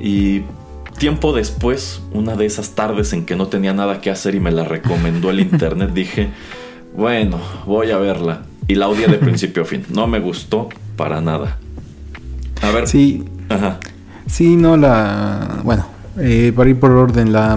[0.00, 0.42] Y
[0.96, 4.50] tiempo después, una de esas tardes en que no tenía nada que hacer y me
[4.50, 6.30] la recomendó el internet, dije,
[6.96, 8.42] bueno, voy a verla.
[8.68, 9.84] Y la odié de principio a fin.
[9.90, 11.58] No me gustó para nada.
[12.62, 12.88] A ver.
[12.88, 13.78] Sí, Ajá.
[14.26, 15.60] Sí, no, la.
[15.62, 15.86] Bueno,
[16.18, 17.56] eh, para ir por orden, la,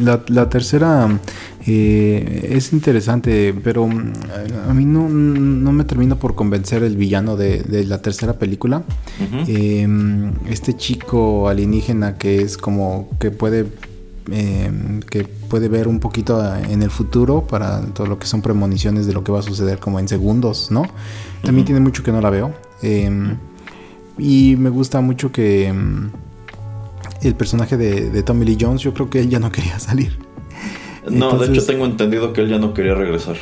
[0.00, 1.08] la, la tercera
[1.70, 4.12] eh, es interesante, pero mm,
[4.68, 8.84] a mí no, no me termina por convencer el villano de, de la tercera película.
[9.46, 9.86] Eh,
[10.48, 13.66] este chico alienígena que es como que puede.
[14.30, 14.70] eh,
[15.10, 19.14] que puede ver un poquito en el futuro para todo lo que son premoniciones de
[19.14, 20.82] lo que va a suceder como en segundos, ¿no?
[21.42, 22.52] También tiene mucho que no la veo.
[22.82, 23.36] Eh,
[24.18, 25.72] y me gusta mucho que
[27.22, 30.18] el personaje de, de Tommy Lee Jones, yo creo que él ya no quería salir.
[31.10, 33.36] No, de hecho tengo entendido que él ya no quería regresar.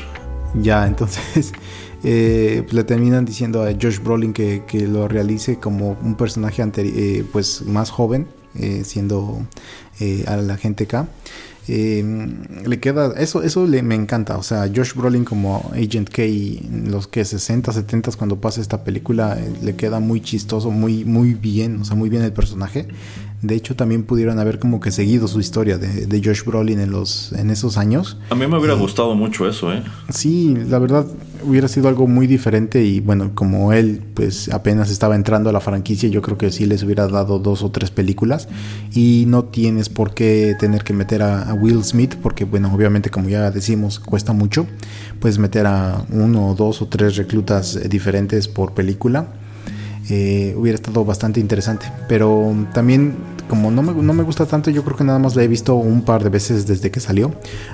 [0.61, 1.53] Ya, entonces
[2.05, 6.62] eh, pues le terminan diciendo a Josh Brolin que, que lo realice como un personaje
[6.77, 8.27] eh, pues más joven,
[8.59, 9.47] eh, siendo
[10.01, 11.07] eh, al agente K.
[11.69, 12.05] Eh,
[12.65, 16.93] le queda, eso, eso le, me encanta, o sea, Josh Brolin como Agent K en
[16.93, 21.81] los que 60, 70 cuando pasa esta película le queda muy chistoso, muy, muy bien,
[21.81, 22.87] o sea, muy bien el personaje.
[23.43, 26.91] De hecho, también pudieron haber como que seguido su historia de, de Josh Brolin en
[26.91, 28.17] los en esos años.
[28.31, 29.83] A mí me hubiera gustado mucho eso, ¿eh?
[30.09, 31.07] Sí, la verdad
[31.45, 35.61] hubiera sido algo muy diferente y bueno, como él pues apenas estaba entrando a la
[35.61, 38.49] franquicia, yo creo que sí les hubiera dado dos o tres películas
[38.93, 43.11] y no tienes por qué tener que meter a, a Will Smith porque bueno, obviamente
[43.11, 44.67] como ya decimos cuesta mucho,
[45.21, 49.29] puedes meter a uno o dos o tres reclutas eh, diferentes por película.
[50.09, 51.87] Eh, hubiera estado bastante interesante.
[52.09, 53.16] Pero también,
[53.49, 55.74] como no me, no me gusta tanto, yo creo que nada más la he visto
[55.74, 57.33] un par de veces desde que salió.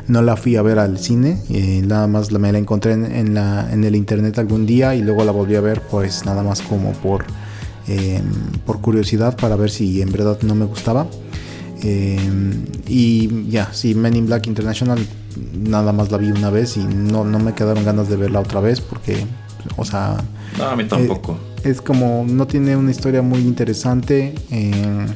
[0.09, 3.05] No la fui a ver al cine, eh, nada más la, me la encontré en,
[3.05, 6.43] en la, en el internet algún día y luego la volví a ver, pues nada
[6.43, 7.25] más como por,
[7.89, 8.23] eh,
[8.65, 11.07] por curiosidad para ver si en verdad no me gustaba.
[11.83, 12.19] Eh,
[12.87, 14.99] y ya, sí, Men in Black International
[15.55, 18.61] nada más la vi una vez y no, no me quedaron ganas de verla otra
[18.61, 19.27] vez porque,
[19.77, 20.17] o sea,
[20.59, 21.37] No, a mí tampoco.
[21.65, 25.07] Es como no tiene una historia muy interesante eh,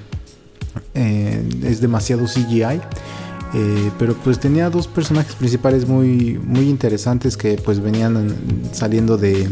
[0.95, 2.63] eh, es demasiado CGI
[3.55, 9.17] eh, pero pues tenía dos personajes principales muy muy interesantes que pues venían en- saliendo
[9.17, 9.49] de,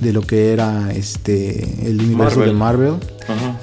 [0.00, 2.48] de lo que era este el universo Marvel.
[2.48, 2.94] de Marvel
[3.28, 3.58] Ajá.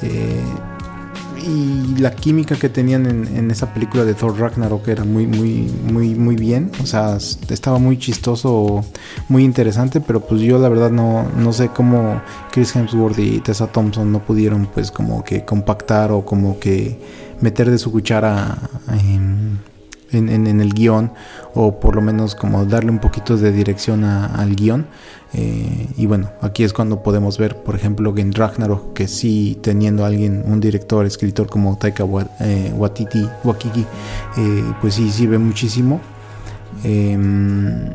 [1.39, 5.27] Eh, y la química que tenían en, en esa película de Thor Ragnarok era muy
[5.27, 6.71] muy muy muy bien.
[6.81, 7.17] O sea
[7.49, 8.83] estaba muy chistoso
[9.27, 12.21] muy interesante pero pues yo la verdad no, no sé cómo
[12.51, 16.99] Chris Hemsworth y Tessa Thompson no pudieron pues como que compactar o como que
[17.41, 18.57] meter de su cuchara
[18.91, 19.28] en,
[20.11, 21.11] en, en- el guion
[21.53, 24.87] o por lo menos como darle un poquito de dirección a- al guion
[25.33, 29.59] eh, y bueno, aquí es cuando podemos ver, por ejemplo, que en Ragnarok, que sí
[29.61, 33.85] teniendo alguien, un director, escritor como Taika Wa- eh, Waititi, Wakiki,
[34.37, 36.01] eh, pues sí sirve muchísimo.
[36.83, 37.89] Em,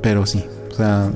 [0.00, 1.10] pero sí, o sea,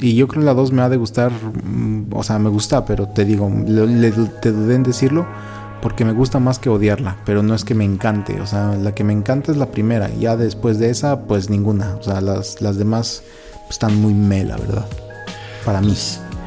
[0.00, 2.84] y yo creo que la 2 me ha de gustar, mm, o sea, me gusta,
[2.84, 4.10] pero te digo, le-
[4.42, 5.26] te dudé en decirlo
[5.82, 8.94] porque me gusta más que odiarla, pero no es que me encante, o sea, la
[8.94, 12.60] que me encanta es la primera, ya después de esa, pues ninguna, o sea, las,
[12.60, 14.86] las demás pues, están muy me, la verdad,
[15.64, 15.94] para mí.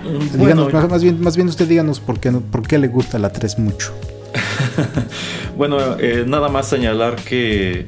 [0.03, 3.19] Mm, Bueno, Díganos, más, bien, más bien usted díganos por qué, por qué le gusta
[3.19, 3.93] la 3 mucho.
[5.55, 7.85] Bueno, eh, nada más señalar que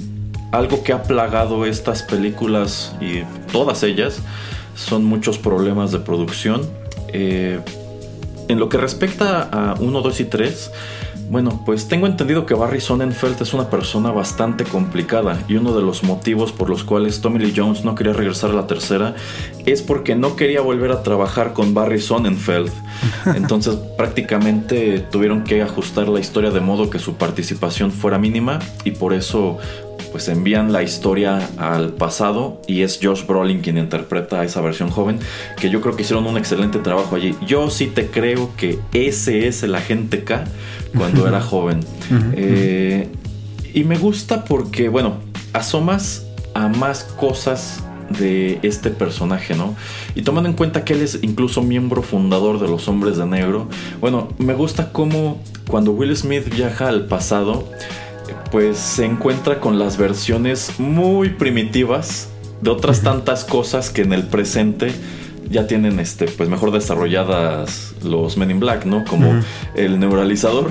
[0.52, 4.20] algo que ha plagado estas películas y todas ellas
[4.76, 6.62] son muchos problemas de producción.
[7.12, 7.60] Eh,
[8.48, 10.72] en lo que respecta a 1, 2 y 3,
[11.30, 15.82] bueno, pues tengo entendido que Barry Sonnenfeld es una persona bastante complicada y uno de
[15.82, 19.16] los motivos por los cuales Tommy Lee Jones no quería regresar a la tercera
[19.66, 22.72] es porque no quería volver a trabajar con Barry Sonnenfeld.
[23.36, 28.92] Entonces prácticamente tuvieron que ajustar la historia de modo que su participación fuera mínima y
[28.92, 29.58] por eso
[30.12, 34.90] pues envían la historia al pasado y es Josh Brolin quien interpreta a esa versión
[34.90, 35.20] joven,
[35.60, 37.36] que yo creo que hicieron un excelente trabajo allí.
[37.46, 40.46] Yo sí te creo que ese es el agente K
[40.98, 41.82] cuando era joven.
[42.34, 43.10] Eh,
[43.74, 45.18] y me gusta porque, bueno,
[45.52, 49.76] asomas a más cosas de este personaje, ¿no?
[50.16, 53.68] Y tomando en cuenta que él es incluso miembro fundador de los Hombres de Negro,
[54.00, 57.68] bueno, me gusta cómo cuando Will Smith viaja al pasado,
[58.52, 62.30] pues se encuentra con las versiones muy primitivas
[62.62, 64.94] de otras tantas cosas que en el presente
[65.50, 69.06] ya tienen este pues mejor desarrolladas los Men in Black, ¿no?
[69.06, 69.42] Como
[69.76, 70.70] el neuralizador.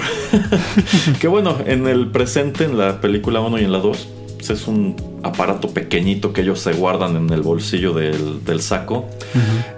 [1.21, 4.69] que bueno, en el presente, en la película 1 y en la 2, pues, es
[4.69, 9.07] un aparato pequeñito que ellos se guardan en el bolsillo del, del saco.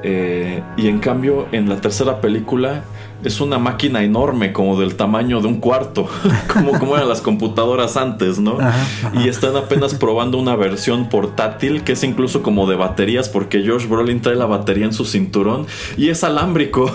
[0.03, 2.85] Eh, y en cambio, en la tercera película
[3.25, 6.09] es una máquina enorme, como del tamaño de un cuarto,
[6.53, 8.59] como, como eran las computadoras antes, ¿no?
[9.15, 13.87] Y están apenas probando una versión portátil que es incluso como de baterías, porque George
[13.87, 15.67] Brolin trae la batería en su cinturón
[15.97, 16.95] y es alámbrico.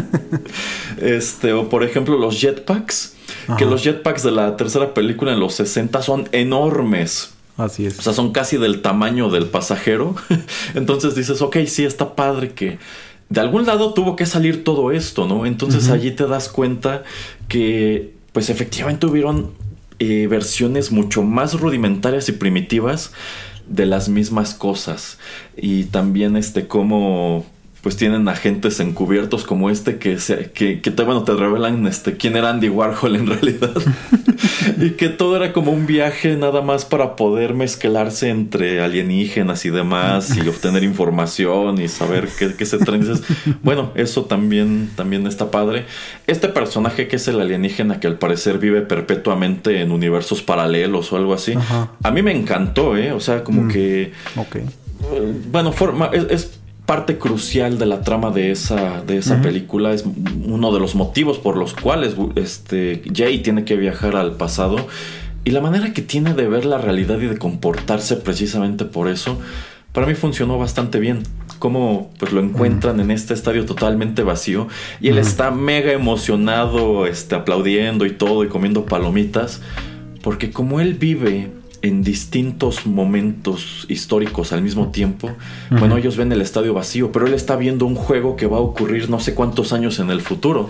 [0.98, 3.14] este, o por ejemplo, los jetpacks,
[3.58, 7.34] que los jetpacks de la tercera película en los 60 son enormes.
[7.56, 7.98] Así es.
[7.98, 10.14] O sea, son casi del tamaño del pasajero.
[10.74, 12.78] Entonces dices, ok, sí, está padre que
[13.30, 15.46] de algún lado tuvo que salir todo esto, ¿no?
[15.46, 17.04] Entonces allí te das cuenta
[17.48, 19.52] que, pues efectivamente hubieron
[20.00, 23.12] eh, versiones mucho más rudimentarias y primitivas
[23.68, 25.18] de las mismas cosas.
[25.56, 27.46] Y también este, como
[27.82, 32.16] pues tienen agentes encubiertos como este que, se, que, que te, bueno, te revelan este,
[32.16, 33.72] quién era Andy Warhol en realidad.
[34.78, 39.70] y que todo era como un viaje nada más para poder mezclarse entre alienígenas y
[39.70, 43.00] demás y obtener información y saber qué, qué se traen.
[43.62, 45.86] Bueno, eso también, también está padre.
[46.26, 51.16] Este personaje que es el alienígena que al parecer vive perpetuamente en universos paralelos o
[51.16, 51.92] algo así, Ajá.
[52.02, 53.12] a mí me encantó, ¿eh?
[53.12, 54.12] O sea, como que...
[54.36, 54.56] Ok.
[54.56, 54.64] Eh,
[55.50, 56.59] Bueno, forma, es, es
[56.90, 59.92] parte crucial de la trama de esa, de esa película.
[59.92, 60.04] Es
[60.44, 64.88] uno de los motivos por los cuales este, Jay tiene que viajar al pasado.
[65.44, 69.38] Y la manera que tiene de ver la realidad y de comportarse precisamente por eso,
[69.92, 71.22] para mí funcionó bastante bien.
[71.60, 74.66] Como pues lo encuentran en este estadio totalmente vacío
[75.00, 79.62] y él está mega emocionado, este, aplaudiendo y todo y comiendo palomitas,
[80.24, 81.52] porque como él vive
[81.82, 85.30] en distintos momentos históricos al mismo tiempo.
[85.70, 88.60] Bueno, ellos ven el estadio vacío, pero él está viendo un juego que va a
[88.60, 90.68] ocurrir no sé cuántos años en el futuro.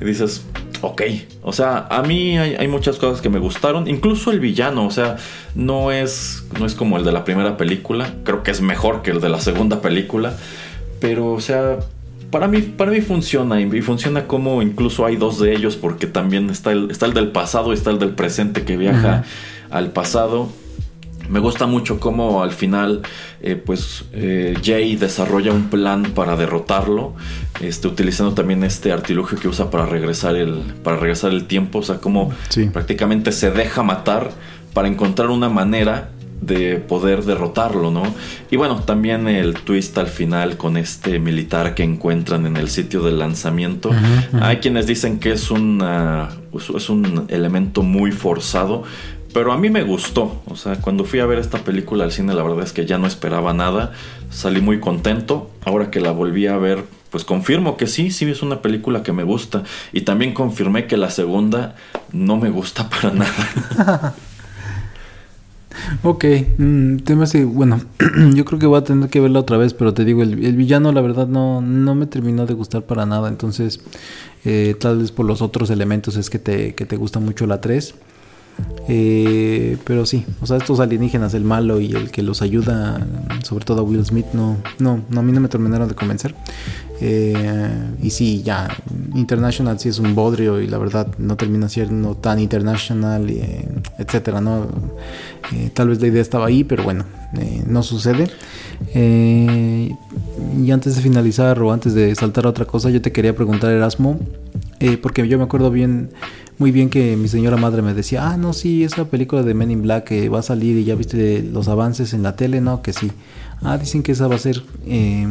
[0.00, 0.44] y dices,
[0.80, 1.02] ok,
[1.42, 4.90] o sea, a mí hay, hay, muchas cosas que me gustaron, incluso el villano, o
[4.90, 5.16] sea,
[5.54, 9.10] no es, no es como el de la primera película, creo que es mejor que
[9.10, 10.36] el de la segunda película,
[11.00, 11.78] pero, o sea...
[12.30, 16.50] Para mí, para mí funciona y funciona como incluso hay dos de ellos porque también
[16.50, 19.57] está el, está el del pasado y está el del presente que viaja uh -huh.
[19.70, 20.48] Al pasado
[21.28, 23.02] me gusta mucho cómo al final,
[23.42, 27.14] eh, pues eh, Jay desarrolla un plan para derrotarlo,
[27.60, 31.82] este, utilizando también este artilugio que usa para regresar el, para regresar el tiempo, o
[31.82, 32.70] sea, como sí.
[32.72, 34.30] prácticamente se deja matar
[34.72, 38.04] para encontrar una manera de poder derrotarlo, ¿no?
[38.50, 43.02] Y bueno, también el twist al final con este militar que encuentran en el sitio
[43.02, 43.88] del lanzamiento.
[43.88, 44.42] Uh -huh, uh -huh.
[44.44, 48.84] Hay quienes dicen que es, una, es un elemento muy forzado,
[49.32, 50.42] pero a mí me gustó.
[50.46, 52.98] O sea, cuando fui a ver esta película al cine, la verdad es que ya
[52.98, 53.92] no esperaba nada.
[54.30, 55.50] Salí muy contento.
[55.64, 59.12] Ahora que la volví a ver, pues confirmo que sí, sí es una película que
[59.12, 59.62] me gusta.
[59.92, 61.76] Y también confirmé que la segunda
[62.12, 64.14] no me gusta para nada.
[66.02, 66.24] Ok,
[66.58, 67.80] mm, tema así, bueno,
[68.34, 70.56] yo creo que voy a tener que verla otra vez, pero te digo, el, el
[70.56, 73.80] villano la verdad no, no me terminó de gustar para nada, entonces
[74.44, 77.60] eh, tal vez por los otros elementos es que te, que te gusta mucho la
[77.60, 77.94] 3.
[78.90, 83.06] Eh, pero sí, o sea, estos alienígenas, el malo y el que los ayuda,
[83.44, 86.34] sobre todo a Will Smith, no, no, a mí no me terminaron de convencer.
[87.00, 87.68] Eh,
[88.02, 88.68] y sí, ya,
[89.14, 93.68] International sí es un bodrio y la verdad no termina siendo tan international, eh,
[93.98, 94.66] etcétera, ¿no?
[95.54, 97.04] Eh, tal vez la idea estaba ahí, pero bueno,
[97.38, 98.30] eh, no sucede.
[98.94, 103.70] y antes de finalizar o antes de saltar a otra cosa, yo te quería preguntar,
[103.70, 104.18] Erasmo,
[105.02, 106.10] porque yo me acuerdo bien
[106.58, 109.70] muy bien que mi señora madre me decía, ah, no, sí, esa película de Men
[109.70, 112.82] in Black que va a salir y ya viste los avances en la tele, no,
[112.82, 113.12] que sí.
[113.62, 115.26] Ah, dicen que esa va a ser eh,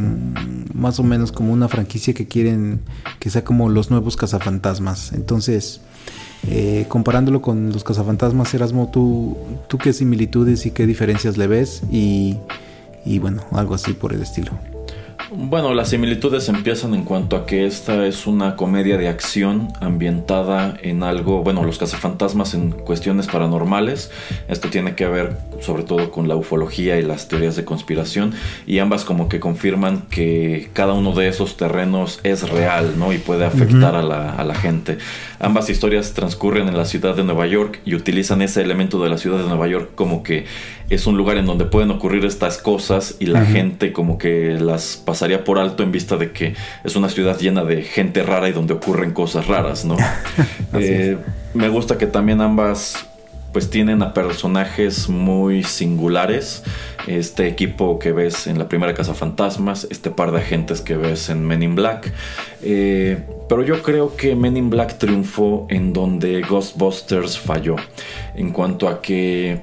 [0.74, 2.80] más o menos como una franquicia que quieren
[3.18, 5.12] que sea como los nuevos cazafantasmas.
[5.12, 5.80] Entonces,
[6.46, 9.36] eh, comparándolo con los cazafantasmas, Erasmo, ¿tú,
[9.68, 11.82] ¿tú qué similitudes y qué diferencias le ves?
[11.90, 12.36] Y,
[13.04, 14.52] y bueno, algo así por el estilo.
[15.30, 20.74] Bueno, las similitudes empiezan en cuanto a que esta es una comedia de acción ambientada
[20.80, 24.10] en algo, bueno, los cazafantasmas en cuestiones paranormales.
[24.48, 28.32] Esto tiene que ver sobre todo con la ufología y las teorías de conspiración
[28.66, 33.12] y ambas como que confirman que cada uno de esos terrenos es real, ¿no?
[33.12, 34.00] Y puede afectar uh -huh.
[34.00, 34.96] a, la, a la gente.
[35.40, 39.18] Ambas historias transcurren en la ciudad de Nueva York y utilizan ese elemento de la
[39.18, 40.46] ciudad de Nueva York como que
[40.90, 43.52] es un lugar en donde pueden ocurrir estas cosas y la uh -huh.
[43.52, 46.54] gente como que las pasaría por alto en vista de que
[46.84, 49.96] es una ciudad llena de gente rara y donde ocurren cosas raras, ¿no?
[50.74, 51.16] eh,
[51.54, 53.04] me gusta que también ambas
[53.52, 56.62] pues tienen a personajes muy singulares.
[57.08, 61.30] Este equipo que ves en la primera Casa Fantasmas, este par de agentes que ves
[61.30, 62.12] en Men in Black.
[62.62, 63.18] Eh,
[63.48, 67.74] pero yo creo que Men in Black triunfó en donde Ghostbusters falló.
[68.36, 69.62] En cuanto a que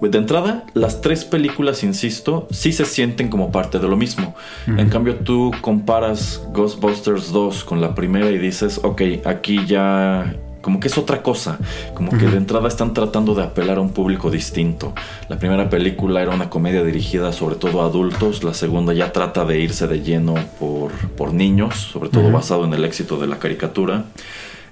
[0.00, 4.34] de entrada, las tres películas, insisto, sí se sienten como parte de lo mismo.
[4.66, 10.34] En cambio, tú comparas Ghostbusters 2 con la primera y dices, ok, aquí ya
[10.64, 11.58] como que es otra cosa,
[11.92, 14.94] como que de entrada están tratando de apelar a un público distinto.
[15.28, 19.44] La primera película era una comedia dirigida sobre todo a adultos, la segunda ya trata
[19.44, 23.38] de irse de lleno por, por niños, sobre todo basado en el éxito de la
[23.38, 24.04] caricatura.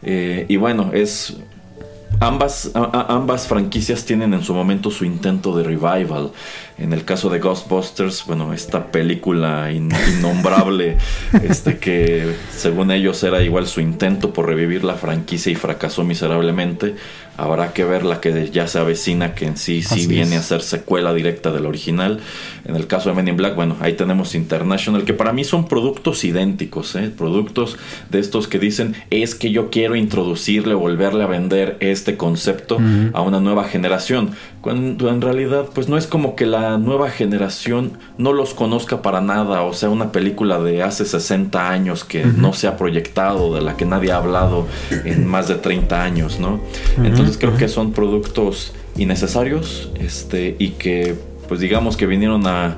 [0.03, 1.37] Eh, y bueno, es
[2.21, 6.31] Ambas, ambas franquicias tienen en su momento su intento de revival.
[6.79, 10.97] En el caso de Ghostbusters, bueno, esta película innombrable,
[11.43, 16.95] este que según ellos era igual su intento por revivir la franquicia y fracasó miserablemente.
[17.37, 20.61] Habrá que ver la que ya se avecina, que en sí sí viene a ser
[20.61, 22.21] secuela directa del original.
[22.67, 25.67] En el caso de Men in Black, bueno, ahí tenemos International, que para mí son
[25.67, 27.11] productos idénticos, ¿eh?
[27.17, 27.79] productos
[28.11, 32.79] de estos que dicen, es que yo quiero introducirle, volverle a vender este concepto
[33.15, 34.33] a una nueva generación.
[34.63, 39.21] Cuando en realidad, pues no es como que la nueva generación no los conozca para
[39.21, 43.61] nada, o sea, una película de hace 60 años que no se ha proyectado, de
[43.61, 44.69] la que nadie ha hablado
[45.05, 46.61] en más de 30 años, ¿no?
[47.03, 51.17] Entonces creo que son productos innecesarios, este, y que,
[51.49, 52.77] pues digamos que vinieron a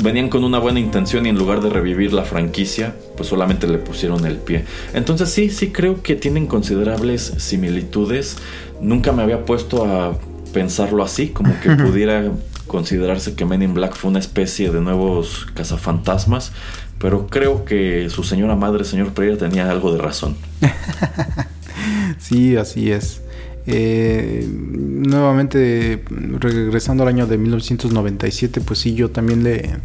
[0.00, 3.78] venían con una buena intención y en lugar de revivir la franquicia, pues solamente le
[3.78, 4.64] pusieron el pie.
[4.94, 8.36] Entonces sí, sí creo que tienen considerables similitudes.
[8.80, 10.16] Nunca me había puesto a
[10.52, 12.30] pensarlo así, como que pudiera
[12.66, 16.52] considerarse que Men in Black fue una especie de nuevos cazafantasmas,
[16.98, 20.36] pero creo que su señora madre, señor Pereira, tenía algo de razón.
[22.18, 23.22] sí, así es.
[23.66, 26.02] Eh, nuevamente,
[26.38, 29.76] regresando al año de 1997, pues sí, yo también le,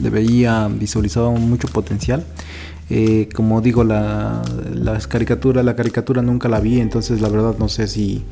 [0.00, 2.24] le veía visualizado mucho potencial.
[2.88, 4.42] Eh, como digo, la,
[4.72, 8.22] la caricatura, la caricatura nunca la vi, entonces la verdad no sé si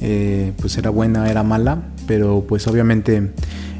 [0.00, 3.32] eh, pues era buena, era mala, pero pues obviamente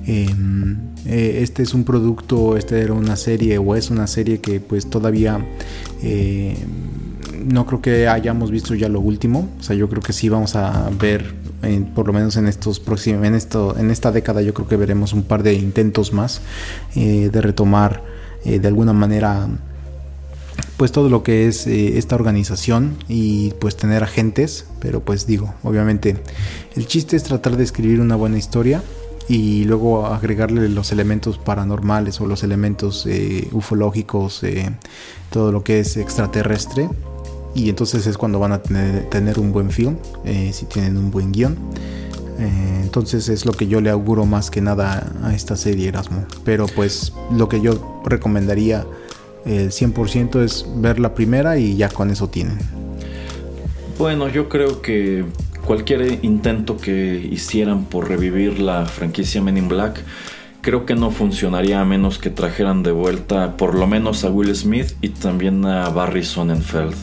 [0.06, 0.76] em,
[1.06, 4.90] eh, este es un producto, este era una serie o es una serie que pues
[4.90, 5.44] todavía
[6.02, 6.56] eh,
[7.42, 10.56] no creo que hayamos visto ya lo último, o sea yo creo que sí vamos
[10.56, 11.34] a ver
[11.94, 15.12] por lo menos en estos próximos, en esto, en esta década yo creo que veremos
[15.12, 16.40] un par de intentos más
[16.94, 18.02] de retomar
[18.44, 19.46] de alguna manera
[20.80, 25.52] pues todo lo que es eh, esta organización y pues tener agentes, pero pues digo,
[25.62, 26.16] obviamente
[26.74, 28.82] el chiste es tratar de escribir una buena historia
[29.28, 34.70] y luego agregarle los elementos paranormales o los elementos eh, ufológicos, eh,
[35.28, 36.88] todo lo que es extraterrestre
[37.54, 41.58] y entonces es cuando van a tener, un buen film, si tienen un buen guion.
[42.38, 46.24] entonces es lo que yo le auguro más que nada a esta serie Erasmo.
[46.42, 48.86] Pero pues lo que yo recomendaría
[49.44, 52.58] el 100% es ver la primera y ya con eso tienen.
[53.98, 55.24] Bueno, yo creo que
[55.64, 60.00] cualquier intento que hicieran por revivir la franquicia Men in Black,
[60.62, 64.54] creo que no funcionaría a menos que trajeran de vuelta por lo menos a Will
[64.54, 66.94] Smith y también a Barry Sonnenfeld.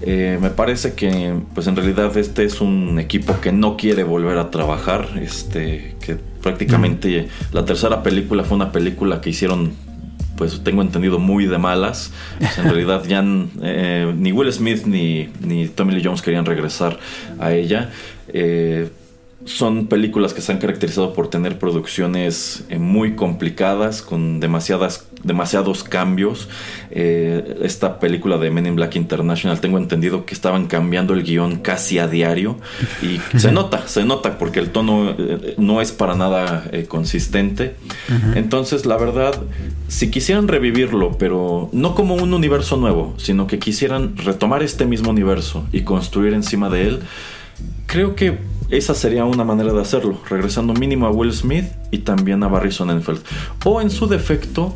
[0.00, 4.38] Eh, me parece que pues en realidad este es un equipo que no quiere volver
[4.38, 9.72] a trabajar, este, que prácticamente la tercera película fue una película que hicieron
[10.38, 12.12] pues tengo entendido muy de malas.
[12.56, 13.22] en realidad ya
[13.62, 16.98] eh, ni Will Smith ni, ni Tommy Lee Jones querían regresar
[17.40, 17.90] a ella.
[18.28, 18.88] Eh,
[19.48, 25.84] son películas que se han caracterizado por tener producciones eh, muy complicadas, con demasiadas, demasiados
[25.84, 26.48] cambios.
[26.90, 31.60] Eh, esta película de Men in Black International, tengo entendido que estaban cambiando el guion
[31.60, 32.58] casi a diario.
[33.00, 37.76] Y se nota, se nota, porque el tono eh, no es para nada consistente.
[38.34, 39.34] Entonces, la verdad,
[39.88, 45.10] si quisieran revivirlo, pero no como un universo nuevo, sino que quisieran retomar este mismo
[45.10, 47.00] universo y construir encima de él,
[47.86, 48.38] creo que
[48.70, 52.72] esa sería una manera de hacerlo, regresando mínimo a Will Smith y también a Barry
[52.72, 53.20] Sonnenfeld.
[53.64, 54.74] O en su defecto,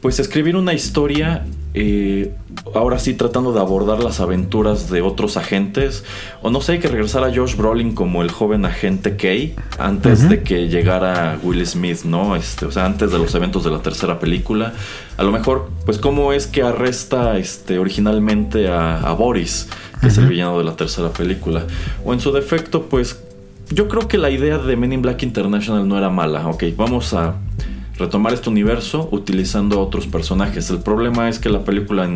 [0.00, 1.44] pues escribir una historia,
[1.74, 2.32] eh,
[2.74, 6.04] ahora sí tratando de abordar las aventuras de otros agentes.
[6.40, 10.28] O no sé, hay que regresar a Josh Brolin como el joven agente Kay antes
[10.28, 12.36] de que llegara Will Smith, ¿no?
[12.36, 14.74] Este, o sea, antes de los eventos de la tercera película.
[15.16, 19.68] A lo mejor, pues cómo es que arresta este, originalmente a, Boris,
[20.00, 21.66] que es el villano de la tercera película.
[22.04, 23.25] O en su defecto, pues
[23.70, 26.46] yo creo que la idea de Men in Black International no era mala.
[26.48, 27.36] Ok, vamos a
[27.98, 30.70] retomar este universo utilizando otros personajes.
[30.70, 32.08] El problema es que la película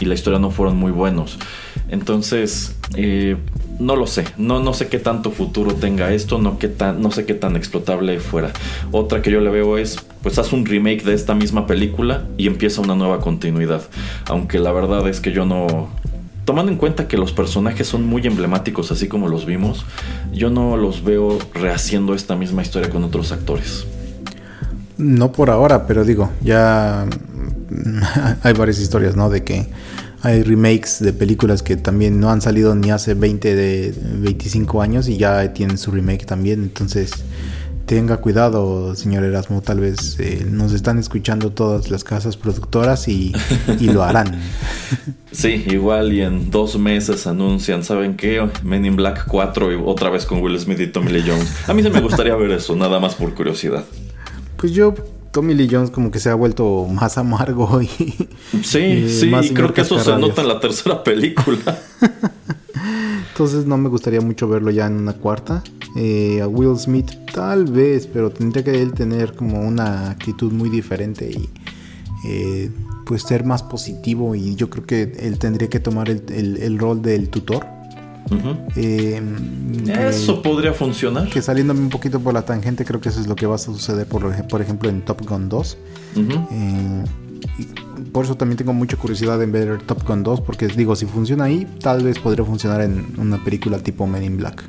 [0.00, 1.38] y la historia no fueron muy buenos.
[1.88, 3.36] Entonces, eh,
[3.78, 7.10] no lo sé, no, no sé qué tanto futuro tenga esto, no, qué tan, no
[7.10, 8.52] sé qué tan explotable fuera.
[8.92, 12.46] Otra que yo le veo es, pues haz un remake de esta misma película y
[12.46, 13.82] empieza una nueva continuidad.
[14.26, 15.88] Aunque la verdad es que yo no,
[16.46, 19.84] tomando en cuenta que los personajes son muy emblemáticos así como los vimos,
[20.32, 23.84] yo no los veo rehaciendo esta misma historia con otros actores.
[24.96, 27.04] No por ahora, pero digo, ya
[28.42, 29.28] hay varias historias, ¿no?
[29.28, 29.66] De que
[30.22, 35.08] hay remakes de películas que también no han salido ni hace 20 de 25 años
[35.08, 37.10] y ya tienen su remake también, entonces
[37.86, 43.32] tenga cuidado, señor Erasmo, tal vez eh, nos están escuchando todas las casas productoras y,
[43.80, 44.40] y lo harán.
[45.32, 48.48] Sí, igual y en dos meses anuncian, ¿saben qué?
[48.62, 51.68] Men in Black 4 y otra vez con Will Smith y Tommy Lee Jones.
[51.68, 53.84] A mí se me gustaría ver eso, nada más por curiosidad.
[54.56, 54.94] Pues yo,
[55.32, 57.86] Tommy Lee Jones como que se ha vuelto más amargo y...
[58.62, 61.78] Sí, y sí, y creo que eso se nota en la tercera película.
[63.36, 65.62] Entonces no me gustaría mucho verlo ya en una cuarta.
[65.94, 70.70] Eh, a Will Smith tal vez, pero tendría que él tener como una actitud muy
[70.70, 71.46] diferente y
[72.26, 72.70] eh,
[73.04, 76.78] pues ser más positivo y yo creo que él tendría que tomar el, el- el
[76.78, 77.66] rol del tutor.
[78.74, 79.20] Eh,
[80.08, 81.28] Eso podría funcionar.
[81.28, 83.58] que saliéndome un poquito por la tangente creo que eso es lo que va a
[83.58, 85.76] suceder por, por ejemplo en Top Gun 2.
[86.16, 86.22] Ujú.
[86.50, 87.25] Eh, y
[88.12, 91.44] por eso también tengo mucha curiosidad en ver Top Gun 2 porque digo, si funciona
[91.44, 94.64] ahí, tal vez podría funcionar en una película tipo Men in Black.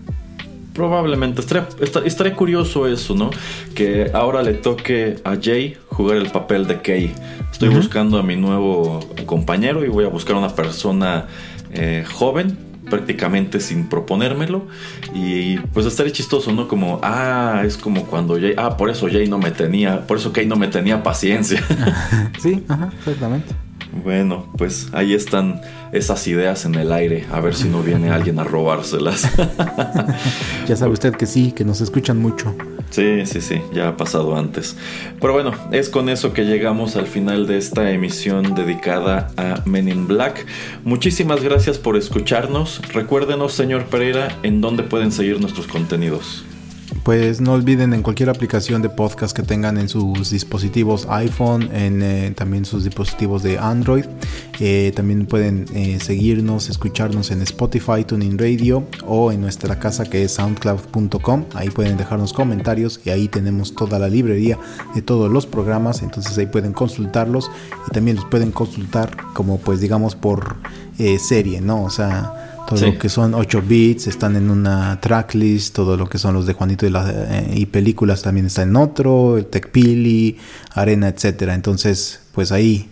[0.74, 1.42] Probablemente.
[1.42, 3.32] Estaría, esta- estaría curioso eso, ¿no?
[3.74, 7.14] Que ahora le toque a Jay jugar el papel de Kay.
[7.52, 11.26] Estoy buscando a mi nuevo compañero y voy a buscar una persona
[11.72, 12.56] eh, joven,
[12.90, 14.68] prácticamente sin proponérmelo.
[15.14, 16.68] Y pues estaría chistoso, ¿no?
[16.68, 20.32] Como, ah, es como cuando Jay, ah, por eso Jay no me tenía, por eso
[20.34, 21.64] Kay no me tenía paciencia.
[22.40, 23.67] Sí, ajá, exactamente.
[24.04, 25.62] Bueno, pues ahí están
[25.92, 27.26] esas ideas en el aire.
[27.32, 29.30] A ver si no viene alguien a robárselas.
[30.68, 32.54] Ya sabe usted que sí, que nos escuchan mucho.
[32.90, 34.76] Sí, sí, sí, ya ha pasado antes.
[35.22, 39.88] Pero bueno, es con eso que llegamos al final de esta emisión dedicada a Men
[39.88, 40.46] in Black.
[40.84, 42.82] Muchísimas gracias por escucharnos.
[42.94, 46.44] Recuérdenos, señor Pereira, en dónde pueden seguir nuestros contenidos.
[47.08, 52.02] Pues no olviden en cualquier aplicación de podcast que tengan en sus dispositivos iPhone, en
[52.02, 54.04] eh, también sus dispositivos de Android.
[54.60, 60.26] Eh, también pueden eh, seguirnos, escucharnos en Spotify, Tuning Radio o en nuestra casa que
[60.26, 61.46] es soundcloud.com.
[61.54, 64.60] Ahí pueden dejarnos comentarios y ahí tenemos toda la librería
[64.94, 66.02] de todos los programas.
[66.02, 67.50] Entonces ahí pueden consultarlos
[67.88, 70.58] y también los pueden consultar como pues digamos por
[70.98, 71.86] serie, ¿no?
[71.86, 72.47] O sea...
[72.68, 72.86] Todo Sí.
[72.88, 76.54] lo que son 8 bits están en una tracklist, todo lo que son los de
[76.54, 80.38] Juanito y, las, eh, y películas también está en otro, el Tecpili,
[80.74, 81.54] Arena, etcétera.
[81.56, 82.90] Entonces, pues ahí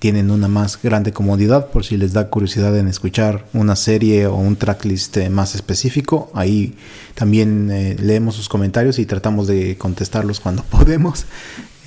[0.00, 4.34] tienen una más grande comodidad por si les da curiosidad en escuchar una serie o
[4.34, 6.32] un tracklist eh, más específico.
[6.34, 6.74] Ahí
[7.14, 11.26] también eh, leemos sus comentarios y tratamos de contestarlos cuando podemos.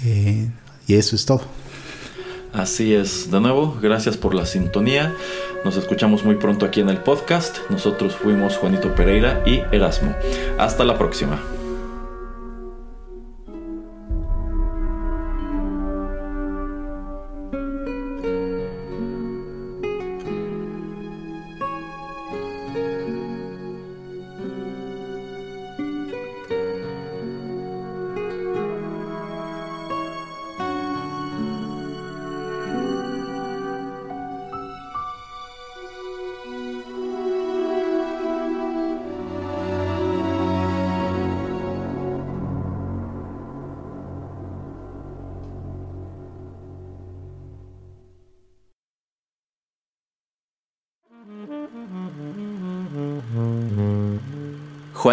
[0.05, 0.47] Eh,
[0.87, 1.41] y eso es todo.
[2.55, 5.13] Así es, de nuevo, gracias por la sintonía.
[5.65, 7.57] Nos escuchamos muy pronto aquí en el podcast.
[7.69, 10.15] Nosotros fuimos Juanito Pereira y Erasmo.
[10.57, 11.54] Hasta la próxima.